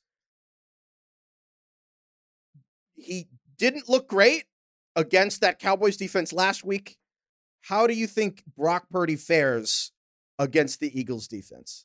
[2.95, 3.27] He
[3.59, 4.45] didn't look great
[4.95, 6.97] against that Cowboys defense last week.
[7.63, 9.91] How do you think Brock Purdy fares
[10.39, 11.85] against the Eagles defense?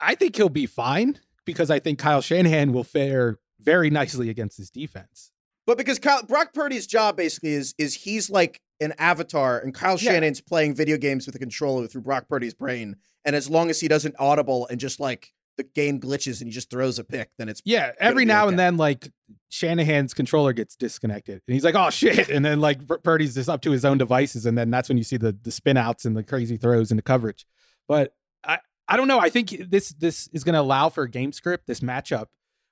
[0.00, 4.56] I think he'll be fine because I think Kyle Shanahan will fare very nicely against
[4.56, 5.30] his defense.
[5.66, 9.98] But because Kyle, Brock Purdy's job basically is is he's like an avatar, and Kyle
[9.98, 10.12] yeah.
[10.12, 12.96] Shannon's playing video games with a controller through Brock Purdy's brain.
[13.24, 16.52] And as long as he doesn't audible and just like the game glitches and he
[16.52, 17.92] just throws a pick, then it's yeah.
[18.00, 18.50] Every now okay.
[18.50, 19.10] and then, like
[19.48, 23.62] Shanahan's controller gets disconnected, and he's like, "Oh shit!" And then like Purdy's just up
[23.62, 26.16] to his own devices, and then that's when you see the the spin outs and
[26.16, 27.46] the crazy throws and the coverage.
[27.86, 28.14] But
[28.88, 29.18] I don't know.
[29.18, 32.26] I think this this is going to allow for a game script, this matchup,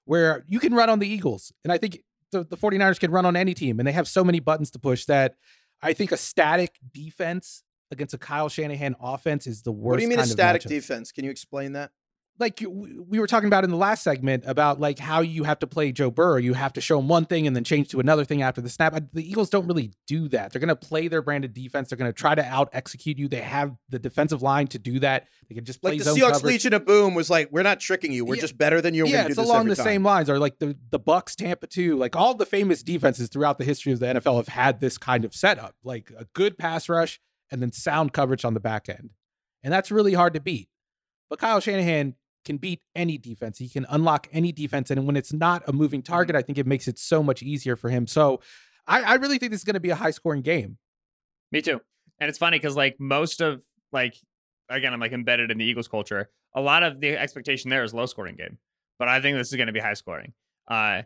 [0.04, 1.52] where you can run on the Eagles.
[1.64, 2.02] And I think
[2.32, 3.80] the, the 49ers can run on any team.
[3.80, 5.36] And they have so many buttons to push that
[5.80, 9.90] I think a static defense against a Kyle Shanahan offense is the worst.
[9.90, 11.12] What do you mean a static defense?
[11.12, 11.90] Can you explain that?
[12.38, 15.66] Like we were talking about in the last segment about like how you have to
[15.66, 16.38] play Joe Burrow.
[16.38, 18.68] You have to show him one thing and then change to another thing after the
[18.68, 18.94] snap.
[19.12, 20.52] The Eagles don't really do that.
[20.52, 21.90] They're going to play their branded defense.
[21.90, 23.28] They're going to try to out execute you.
[23.28, 25.28] They have the defensive line to do that.
[25.48, 26.44] They can just play like the Seahawks coverage.
[26.44, 28.24] Legion of Boom was like, we're not tricking you.
[28.24, 28.40] We're yeah.
[28.40, 29.06] just better than you.
[29.06, 29.84] Yeah, it's along the time.
[29.84, 30.28] same lines.
[30.28, 31.96] Or like the the Bucks, Tampa too.
[31.96, 35.24] Like all the famous defenses throughout the history of the NFL have had this kind
[35.24, 37.20] of setup, like a good pass rush
[37.50, 39.10] and then sound coverage on the back end,
[39.62, 40.68] and that's really hard to beat.
[41.28, 42.14] But Kyle Shanahan
[42.44, 43.58] can beat any defense.
[43.58, 44.90] He can unlock any defense.
[44.90, 46.12] And when it's not a moving mm-hmm.
[46.12, 48.06] target, I think it makes it so much easier for him.
[48.06, 48.40] So
[48.86, 50.78] I, I really think this is going to be a high scoring game.
[51.50, 51.80] Me too.
[52.18, 53.62] And it's funny because like most of
[53.92, 54.16] like
[54.68, 56.30] again, I'm like embedded in the Eagles culture.
[56.54, 58.58] A lot of the expectation there is low scoring game.
[58.98, 60.32] But I think this is going to be high scoring.
[60.68, 61.02] Uh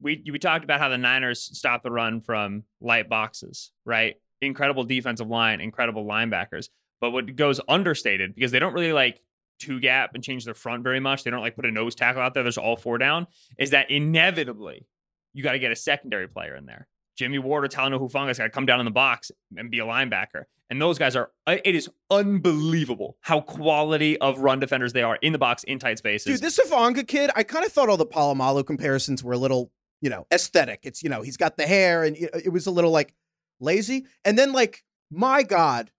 [0.00, 4.16] we we talked about how the Niners stopped the run from light boxes, right?
[4.40, 6.68] Incredible defensive line, incredible linebackers.
[7.00, 9.20] But what goes understated because they don't really like
[9.58, 11.24] two gap and change their front very much.
[11.24, 12.42] They don't like put a nose tackle out there.
[12.42, 13.26] There's all four down.
[13.58, 14.86] Is that inevitably
[15.32, 16.86] you got to get a secondary player in there.
[17.16, 19.84] Jimmy Ward or Talanoa Hufanga's got to come down in the box and be a
[19.84, 20.44] linebacker.
[20.70, 25.16] And those guys are, uh, it is unbelievable how quality of run defenders they are
[25.16, 26.32] in the box, in tight spaces.
[26.32, 29.70] Dude, this Hufanga kid, I kind of thought all the Polamalu comparisons were a little,
[30.00, 30.80] you know, aesthetic.
[30.82, 33.14] It's, you know, he's got the hair and it was a little like
[33.60, 34.06] lazy.
[34.24, 35.90] And then, like, my God,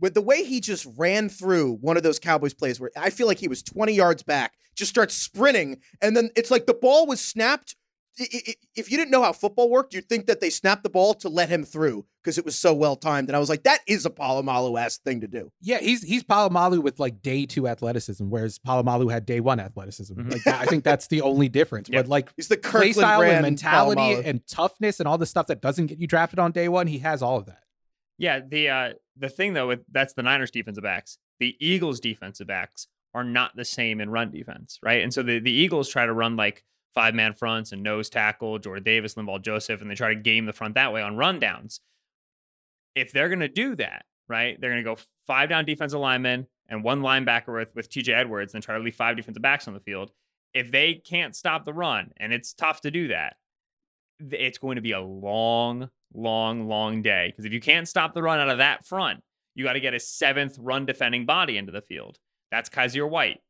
[0.00, 3.26] with the way he just ran through one of those Cowboys plays where I feel
[3.26, 5.80] like he was 20 yards back, just starts sprinting.
[6.02, 7.76] And then it's like the ball was snapped
[8.16, 11.28] if you didn't know how football worked, you'd think that they snapped the ball to
[11.28, 13.28] let him through because it was so well timed.
[13.28, 15.50] And I was like, that is a Polamalu ass thing to do.
[15.60, 20.14] Yeah, he's he's Polamalu with like day two athleticism, whereas Polamalu had day one athleticism.
[20.14, 20.30] Mm-hmm.
[20.30, 21.88] Like I think that's the only difference.
[21.88, 22.04] Yep.
[22.04, 25.48] But like he's the Kirkland play style and mentality and toughness and all the stuff
[25.48, 27.62] that doesn't get you drafted on day one, he has all of that.
[28.18, 31.18] Yeah, the uh the thing though with that's the Niners defensive backs.
[31.40, 35.02] The Eagles defensive backs are not the same in run defense, right?
[35.02, 38.58] And so the, the Eagles try to run like five man fronts and nose tackle,
[38.58, 41.80] Jordan Davis, Linval Joseph, and they try to game the front that way on rundowns.
[42.94, 46.46] If they're going to do that, right, they're going to go five down defensive linemen
[46.68, 49.74] and one linebacker with, with TJ Edwards and try to leave five defensive backs on
[49.74, 50.10] the field.
[50.54, 53.36] If they can't stop the run, and it's tough to do that,
[54.20, 57.28] it's going to be a long, long, long day.
[57.28, 59.20] Because if you can't stop the run out of that front,
[59.54, 62.18] you got to get a seventh run defending body into the field.
[62.50, 63.40] That's Kyzir White.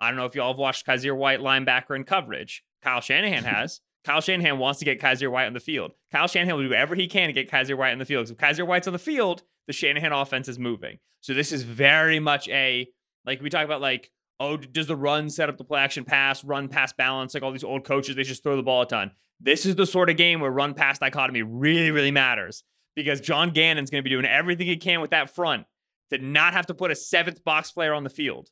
[0.00, 2.62] I don't know if y'all have watched Kyzir White linebacker in coverage.
[2.82, 3.80] Kyle Shanahan has.
[4.04, 5.92] Kyle Shanahan wants to get Kyzir White on the field.
[6.12, 8.26] Kyle Shanahan will do whatever he can to get Kyzir White on the field.
[8.26, 10.98] Because if Kyzir White's on the field, the Shanahan offense is moving.
[11.20, 12.88] So this is very much a
[13.26, 14.10] like we talk about like
[14.40, 17.52] oh does the run set up the play action pass run pass balance like all
[17.52, 19.10] these old coaches they just throw the ball a ton.
[19.40, 22.64] This is the sort of game where run pass dichotomy really really matters
[22.94, 25.66] because John Gannon's going to be doing everything he can with that front
[26.10, 28.50] to not have to put a seventh box player on the field.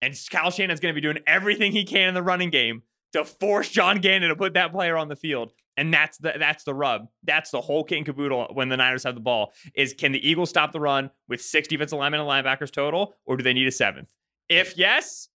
[0.00, 3.24] And Kyle Shanahan's going to be doing everything he can in the running game to
[3.24, 5.52] force John Gannon to put that player on the field.
[5.76, 7.08] And that's the that's the rub.
[7.22, 9.52] That's the whole kit and caboodle when the Niners have the ball.
[9.74, 13.36] Is can the Eagles stop the run with six defensive linemen and linebackers total, or
[13.36, 14.08] do they need a seventh?
[14.48, 15.28] If yes,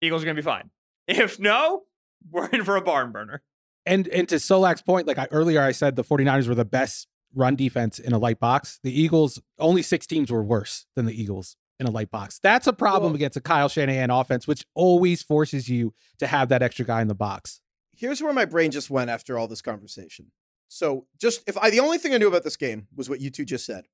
[0.00, 0.70] Eagles are gonna be fine.
[1.06, 1.84] If no,
[2.30, 3.42] we're in for a barn burner.
[3.86, 7.08] And and to Solak's point, like I, earlier I said the 49ers were the best
[7.34, 8.80] run defense in a light box.
[8.82, 12.38] The Eagles, only six teams were worse than the Eagles in a light box.
[12.42, 16.48] That's a problem well, against a Kyle Shanahan offense, which always forces you to have
[16.50, 17.60] that extra guy in the box.
[17.96, 20.32] Here's where my brain just went after all this conversation.
[20.68, 23.30] So, just if I, the only thing I knew about this game was what you
[23.30, 23.86] two just said.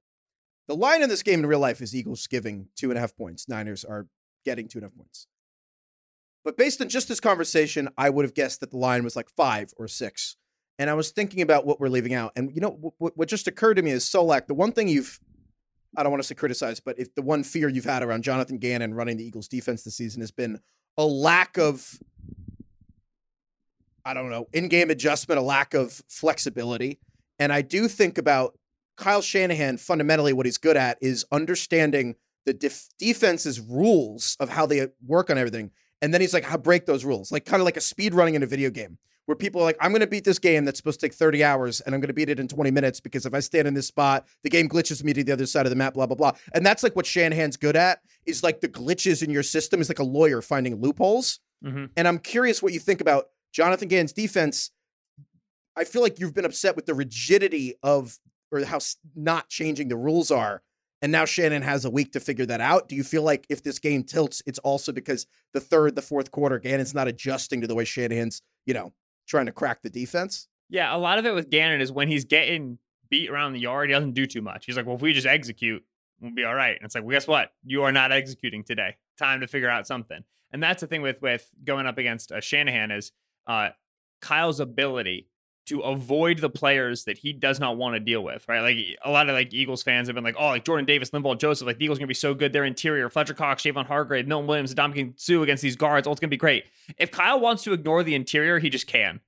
[0.69, 3.17] The line in this game in real life is Eagles giving two and a half
[3.17, 3.49] points.
[3.49, 4.09] Niners are
[4.47, 5.27] getting two and a half points.
[6.45, 9.29] But based on just this conversation, I would have guessed that the line was like
[9.37, 10.37] five or six.
[10.79, 12.33] And I was thinking about what we're leaving out.
[12.37, 15.21] And you know, what, what just occurred to me is Solak, the one thing you've
[15.97, 18.59] I don't want to say criticize, but if the one fear you've had around Jonathan
[18.59, 20.61] Gannon running the Eagles defense this season has been
[20.97, 21.99] a lack of
[24.05, 27.01] I don't know, in-game adjustment, a lack of flexibility.
[27.41, 28.57] And I do think about
[28.97, 32.15] Kyle Shanahan fundamentally what he's good at is understanding
[32.47, 35.71] the def- defense's rules of how they work on everything.
[36.01, 38.35] And then he's like, how break those rules, like kind of like a speed running
[38.35, 40.79] in a video game where people are like, I'm going to beat this game that's
[40.79, 43.27] supposed to take 30 hours and I'm going to beat it in 20 minutes because
[43.27, 45.71] if I stand in this spot, the game glitches me to the other side of
[45.71, 46.33] the map, blah, blah, blah.
[46.55, 49.89] And that's like what Shanahan's good at is like the glitches in your system is
[49.89, 51.41] like a lawyer finding loopholes.
[51.65, 51.87] Mm-hmm.
[51.97, 54.71] And I'm curious what you think about Jonathan Gannon's defense.
[55.75, 58.19] I feel like you've been upset with the rigidity of
[58.53, 58.79] or how
[59.15, 60.63] not changing the rules are.
[61.03, 62.89] And now Shannon has a week to figure that out.
[62.89, 66.31] Do you feel like if this game tilts, it's also because the third, the fourth
[66.31, 68.93] quarter, Gannon's not adjusting to the way Shanahan's, you know,
[69.27, 70.49] trying to crack the defense.
[70.69, 72.79] Yeah, a lot of it with Gannon is when he's getting
[73.11, 74.67] beat around the yard, he doesn't do too much.
[74.67, 75.85] He's like, well, if we just execute,
[76.21, 76.77] we'll be all right.
[76.77, 77.53] And it's like, well, guess what?
[77.65, 78.97] You are not executing today.
[79.19, 80.25] Time to figure out something.
[80.53, 83.13] And that's the thing with with going up against uh, Shanahan is
[83.47, 83.71] uh,
[84.21, 85.29] Kyle's ability
[85.67, 88.61] to avoid the players that he does not want to deal with, right?
[88.61, 91.39] Like a lot of like Eagles fans have been like, oh, like Jordan Davis, Linval
[91.39, 92.53] Joseph, like the Eagles are gonna be so good.
[92.53, 96.21] Their interior, Fletcher Cox, Javon Hargrave, Milton Williams, Ndamukong Suh against these guards, all it's
[96.21, 96.65] gonna be great.
[96.99, 99.21] If Kyle wants to ignore the interior, he just can.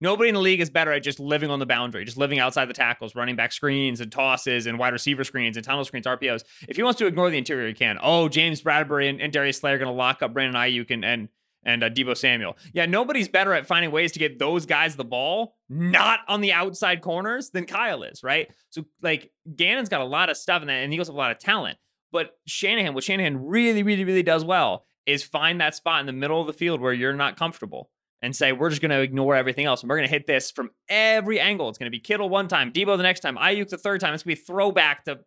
[0.00, 2.66] Nobody in the league is better at just living on the boundary, just living outside
[2.66, 6.44] the tackles, running back screens and tosses and wide receiver screens and tunnel screens, RPOs.
[6.68, 7.98] If he wants to ignore the interior, he can.
[8.02, 11.02] Oh, James Bradberry and, and Darius Slayer are going to lock up Brandon Aiyuk and
[11.02, 11.28] and
[11.66, 12.56] and uh, Deebo Samuel.
[12.72, 16.52] Yeah, nobody's better at finding ways to get those guys the ball, not on the
[16.52, 18.48] outside corners, than Kyle is, right?
[18.70, 21.32] So like Gannon's got a lot of stuff in that, and he has a lot
[21.32, 21.76] of talent.
[22.12, 26.12] But Shanahan, what Shanahan really, really, really does well is find that spot in the
[26.12, 27.90] middle of the field where you're not comfortable
[28.22, 30.50] and say we're just going to ignore everything else and we're going to hit this
[30.50, 31.68] from every angle.
[31.68, 34.14] It's going to be Kittle one time, Deebo the next time, Aiyuk the third time.
[34.14, 35.20] It's going to be throwback to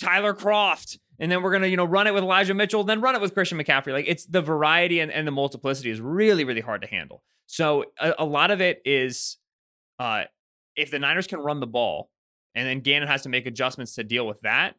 [0.00, 3.14] Tyler Kroft and then we're gonna you know run it with Elijah Mitchell, then run
[3.14, 3.92] it with Christian McCaffrey.
[3.92, 7.22] Like it's the variety and, and the multiplicity is really really hard to handle.
[7.46, 9.38] So a, a lot of it is,
[9.98, 10.24] uh,
[10.74, 12.10] if the Niners can run the ball,
[12.54, 14.74] and then Gannon has to make adjustments to deal with that.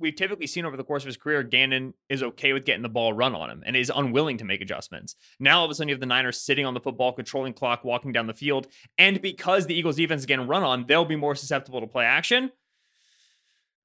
[0.00, 2.88] We've typically seen over the course of his career, Gannon is okay with getting the
[2.88, 5.16] ball run on him and is unwilling to make adjustments.
[5.40, 7.82] Now all of a sudden you have the Niners sitting on the football, controlling clock,
[7.82, 11.16] walking down the field, and because the Eagles defense is getting run on, they'll be
[11.16, 12.52] more susceptible to play action.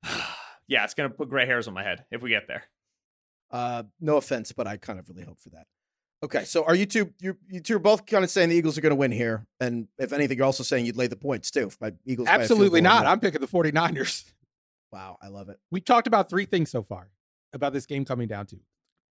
[0.67, 2.63] yeah, it's gonna put gray hairs on my head if we get there.
[3.51, 5.67] Uh, no offense, but I kind of really hope for that.
[6.23, 8.77] Okay, so are you two you you two are both kind of saying the Eagles
[8.77, 11.51] are going to win here, and if anything, you're also saying you'd lay the points
[11.51, 11.69] too.
[11.79, 13.05] By Eagles, by a field Absolutely goal or not.
[13.05, 14.23] I'm picking the 49ers.
[14.91, 15.59] wow, I love it.
[15.69, 17.09] We talked about three things so far
[17.51, 18.59] about this game coming down to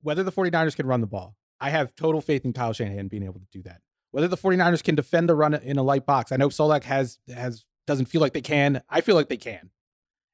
[0.00, 1.36] whether the 49ers can run the ball.
[1.60, 3.82] I have total faith in Kyle Shanahan being able to do that.
[4.10, 6.32] Whether the 49ers can defend the run in a light box.
[6.32, 8.82] I know Solak has has doesn't feel like they can.
[8.88, 9.70] I feel like they can.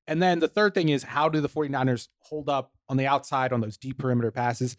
[0.08, 3.52] And then the third thing is how do the 49ers hold up on the outside
[3.52, 4.76] on those deep perimeter passes?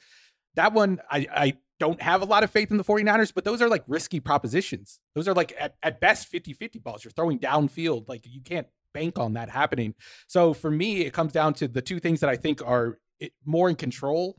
[0.56, 3.62] That one I I don't have a lot of faith in the 49ers, but those
[3.62, 5.00] are like risky propositions.
[5.16, 7.06] Those are like at, at best 50-50 balls.
[7.06, 8.10] You're throwing downfield.
[8.10, 9.94] Like you can't bank on that happening.
[10.28, 13.30] So for me, it comes down to the two things that I think are eh,
[13.46, 14.38] more in control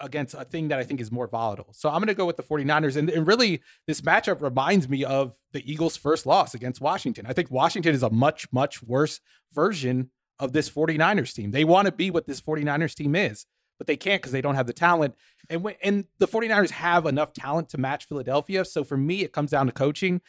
[0.00, 1.72] against a thing that I think is more volatile.
[1.72, 2.96] So I'm going to go with the 49ers.
[2.96, 7.26] And, and really, this matchup reminds me of the Eagles' first loss against Washington.
[7.26, 9.20] I think Washington is a much, much worse
[9.52, 11.50] version of this 49ers team.
[11.50, 13.46] They want to be what this 49ers team is,
[13.76, 15.14] but they can't because they don't have the talent.
[15.50, 18.64] And, when, and the 49ers have enough talent to match Philadelphia.
[18.64, 20.20] So for me, it comes down to coaching.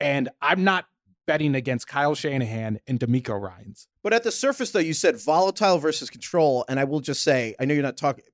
[0.00, 0.86] And I'm not
[1.26, 3.88] betting against Kyle Shanahan and DeMeco Ryans.
[4.02, 7.54] But at the surface, though, you said volatile versus control, and I will just say,
[7.60, 8.24] I know you're not talking.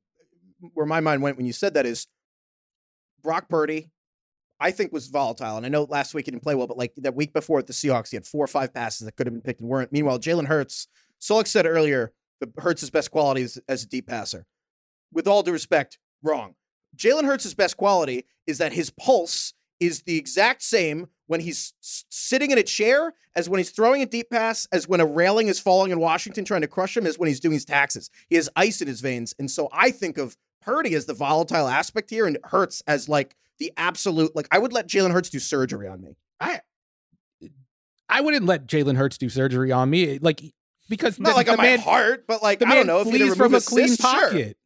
[0.73, 2.07] Where my mind went when you said that is
[3.23, 3.91] Brock Purdy.
[4.61, 6.95] I think was volatile, and I know last week he didn't play well, but like
[6.99, 9.35] that week before at the Seahawks, he had four or five passes that could have
[9.35, 9.93] been picked and weren't.
[9.93, 10.87] Meanwhile, Jalen Hurts,
[11.21, 14.47] Solak said earlier, that Hurts' best quality is as a deep passer.
[15.13, 16.55] With all due respect, wrong.
[16.97, 22.51] Jalen Hurts' best quality is that his pulse is the exact same when he's sitting
[22.51, 25.59] in a chair as when he's throwing a deep pass, as when a railing is
[25.59, 28.09] falling in Washington trying to crush him, as when he's doing his taxes.
[28.29, 29.35] He has ice in his veins.
[29.39, 33.37] And so I think of Purdy is the volatile aspect here and Hurts as like
[33.59, 36.17] the absolute, like I would let Jalen Hurts do surgery on me.
[36.41, 36.61] I
[38.09, 40.41] I wouldn't let Jalen Hurts do surgery on me, like
[40.89, 42.87] because Not the, like the on man, my heart, but like, the I man don't
[42.87, 44.31] know if he flees from a clean assist, sure.
[44.31, 44.57] pocket.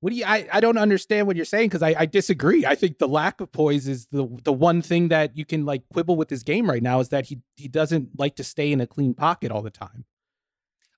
[0.00, 0.24] What do you?
[0.26, 2.66] I, I don't understand what you're saying because I, I disagree.
[2.66, 5.82] I think the lack of poise is the the one thing that you can like
[5.92, 8.80] quibble with his game right now is that he he doesn't like to stay in
[8.80, 10.04] a clean pocket all the time.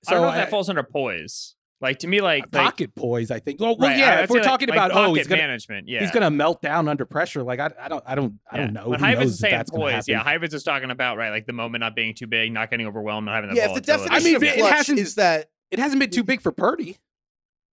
[0.07, 1.55] I don't know if that falls under poise.
[1.81, 3.31] Like to me, like, like pocket poise.
[3.31, 3.59] I think.
[3.59, 4.19] Well, well right, yeah.
[4.19, 6.31] I'd If we're like- talking like about oh, he's pocket gonna management, yeah, he's gonna
[6.31, 7.43] melt down under pressure.
[7.43, 8.63] Like I, I don't I don't I Yeah.
[8.65, 8.89] don't know.
[8.89, 10.41] When Who is saying that's poise, yeah, happen.
[10.41, 13.25] Hyvans is talking about right, like the moment not being too big, not getting overwhelmed,
[13.25, 15.47] not having that Yeah, if the definition I mean, of it clutch hasn't- is that
[15.69, 16.97] it hasn't been too big for Purdy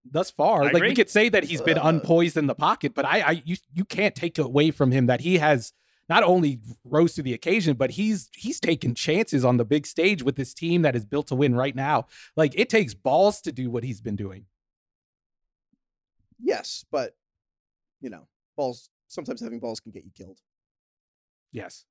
[0.09, 0.63] thus far.
[0.63, 3.21] I like we could say that he's been Uh, unpoised in the pocket, but I,
[3.21, 5.71] I you you can't take away from him that he has
[6.09, 10.21] not only rose to the occasion, but he's he's taking chances on the big stage
[10.23, 12.07] with this team that is built to win right now.
[12.35, 14.45] Like it takes balls to do what he's been doing.
[16.41, 17.15] yes, but
[18.01, 18.27] you know,
[18.57, 20.39] balls sometimes having balls can get you killed
[21.51, 21.85] Yes.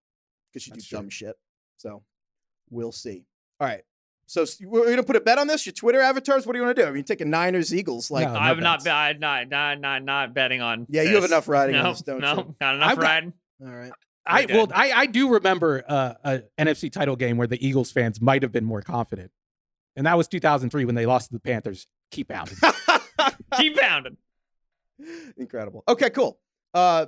[0.46, 0.98] because you do That's true.
[0.98, 1.36] dumb shit.
[1.76, 2.02] So
[2.70, 3.24] we'll see.
[3.60, 3.82] All right.
[4.26, 5.66] So we're gonna put a bet on this.
[5.66, 6.46] Your Twitter avatars.
[6.46, 6.88] What do you want to do?
[6.88, 8.10] I mean, taking Niners, Eagles.
[8.10, 8.84] Like, No, I'm not, bets.
[8.84, 10.86] be- I'm not, not, not, not betting on.
[10.88, 12.54] Yeah, you have enough riding on no, this, don't no, you?
[12.60, 13.32] not enough I've got- riding.
[13.64, 13.92] All right.
[14.24, 18.20] I well, I, I do remember uh, a NFC title game where the Eagles fans
[18.20, 19.32] might have been more confident,
[19.96, 21.86] and that was 2003 when they lost to the Panthers.
[22.12, 22.56] Keep pounding.
[23.56, 24.16] Keep pounding.
[25.36, 25.82] Incredible.
[25.88, 26.38] Okay, cool.
[26.72, 27.06] Uh,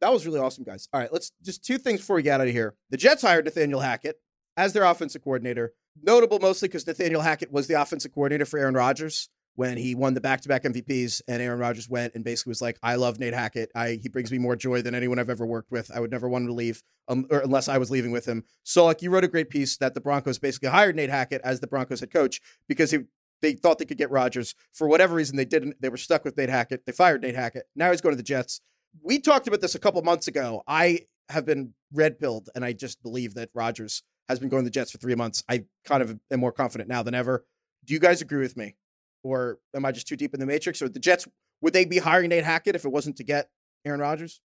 [0.00, 0.88] that was really awesome, guys.
[0.92, 2.74] All right, let's just two things before we get out of here.
[2.90, 4.16] The Jets hired Nathaniel Hackett
[4.56, 5.74] as their offensive coordinator.
[6.02, 10.14] Notable mostly because Nathaniel Hackett was the offensive coordinator for Aaron Rodgers when he won
[10.14, 13.70] the back-to-back MVPs, and Aaron Rodgers went and basically was like, "I love Nate Hackett.
[13.74, 15.90] I he brings me more joy than anyone I've ever worked with.
[15.94, 18.84] I would never want him to leave, um, unless I was leaving with him." So,
[18.84, 21.66] like, you wrote a great piece that the Broncos basically hired Nate Hackett as the
[21.66, 23.00] Broncos head coach because he
[23.42, 24.54] they thought they could get Rodgers.
[24.72, 25.76] For whatever reason, they didn't.
[25.80, 26.86] They were stuck with Nate Hackett.
[26.86, 27.64] They fired Nate Hackett.
[27.76, 28.60] Now he's going to the Jets.
[29.02, 30.62] We talked about this a couple months ago.
[30.66, 34.70] I have been red pilled, and I just believe that Rodgers has been going to
[34.70, 35.42] the Jets for three months.
[35.48, 37.44] I kind of am more confident now than ever.
[37.84, 38.76] Do you guys agree with me?
[39.22, 40.82] Or am I just too deep in the matrix?
[40.82, 41.26] Or the Jets,
[41.60, 43.48] would they be hiring Nate Hackett if it wasn't to get
[43.84, 44.40] Aaron Rodgers?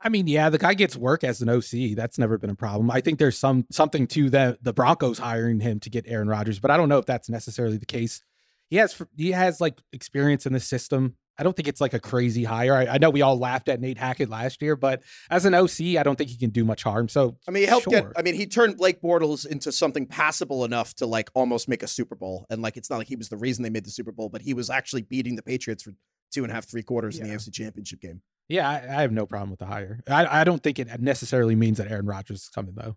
[0.00, 1.96] I mean, yeah, the guy gets work as an OC.
[1.96, 2.90] That's never been a problem.
[2.90, 6.60] I think there's some something to the the Broncos hiring him to get Aaron Rodgers,
[6.60, 8.22] but I don't know if that's necessarily the case.
[8.70, 11.16] He has he has like experience in the system.
[11.38, 12.74] I don't think it's like a crazy hire.
[12.74, 15.96] I, I know we all laughed at Nate Hackett last year, but as an OC,
[15.98, 17.08] I don't think he can do much harm.
[17.08, 18.06] So I mean, he helped get.
[18.16, 21.86] I mean, he turned Blake Bortles into something passable enough to like almost make a
[21.88, 24.12] Super Bowl, and like it's not like he was the reason they made the Super
[24.12, 25.92] Bowl, but he was actually beating the Patriots for
[26.32, 27.36] two and a half, three quarters in the Yeah.
[27.36, 28.20] AFC Championship game.
[28.48, 30.00] yeah, I, I have no problem with the hire.
[30.08, 32.96] I, I don't think it necessarily means that Aaron Rodgers is coming though.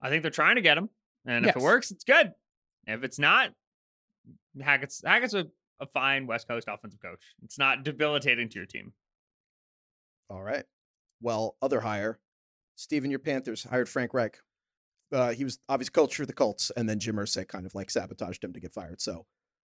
[0.00, 0.88] I think they're trying to get him,
[1.26, 2.32] and if it works, it's good.
[2.86, 3.50] If it's not,
[4.60, 5.46] Hackett's Hackett's a,
[5.80, 7.22] a fine West Coast offensive coach.
[7.42, 8.92] It's not debilitating to your team.
[10.30, 10.64] All right.
[11.20, 12.18] Well, other hire,
[12.76, 14.38] Steven, your Panthers hired Frank Reich.
[15.12, 17.90] Uh, he was obviously coach for the Colts, and then Jim Irsay kind of like
[17.90, 19.00] sabotaged him to get fired.
[19.00, 19.26] So,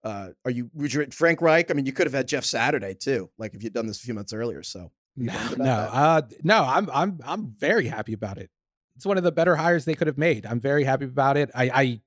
[0.05, 1.71] uh, are you would you Frank Reich?
[1.71, 4.05] I mean, you could have had Jeff Saturday too, like if you'd done this a
[4.05, 4.63] few months earlier.
[4.63, 6.65] So, No, no, uh, no.
[6.65, 8.51] I'm I'm I'm very happy about it.
[8.97, 10.47] It's one of the better hires they could have made.
[10.47, 11.51] I'm very happy about it.
[11.55, 12.01] I, I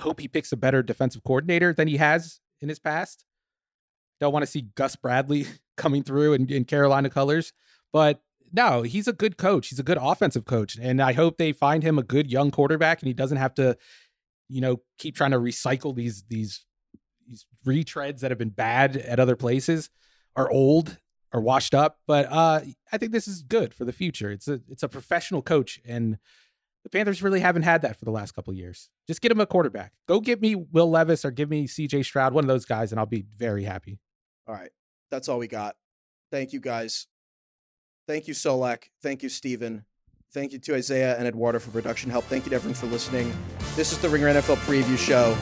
[0.00, 3.24] hope he picks a better defensive coordinator than he has in his past.
[4.20, 5.46] Don't want to see Gus Bradley
[5.76, 7.52] coming through in, in Carolina colors,
[7.92, 8.20] but
[8.52, 9.68] no, he's a good coach.
[9.68, 13.00] He's a good offensive coach, and I hope they find him a good young quarterback,
[13.00, 13.76] and he doesn't have to,
[14.48, 16.66] you know, keep trying to recycle these these
[17.26, 19.88] these retreads that have been bad at other places,
[20.34, 20.98] are old,
[21.32, 21.98] are washed up.
[22.06, 24.30] But uh, I think this is good for the future.
[24.30, 26.18] It's a it's a professional coach, and
[26.82, 28.88] the Panthers really haven't had that for the last couple years.
[29.06, 29.92] Just get him a quarterback.
[30.08, 32.02] Go get me Will Levis or give me C.J.
[32.04, 33.98] Stroud, one of those guys, and I'll be very happy.
[34.46, 34.70] All right.
[35.10, 35.76] That's all we got.
[36.30, 37.06] Thank you guys.
[38.06, 38.84] Thank you, Solak.
[39.02, 39.84] Thank you, Steven.
[40.32, 42.24] Thank you to Isaiah and Eduardo for production help.
[42.24, 43.32] Thank you to everyone for listening.
[43.74, 45.36] This is the Ringer NFL preview show.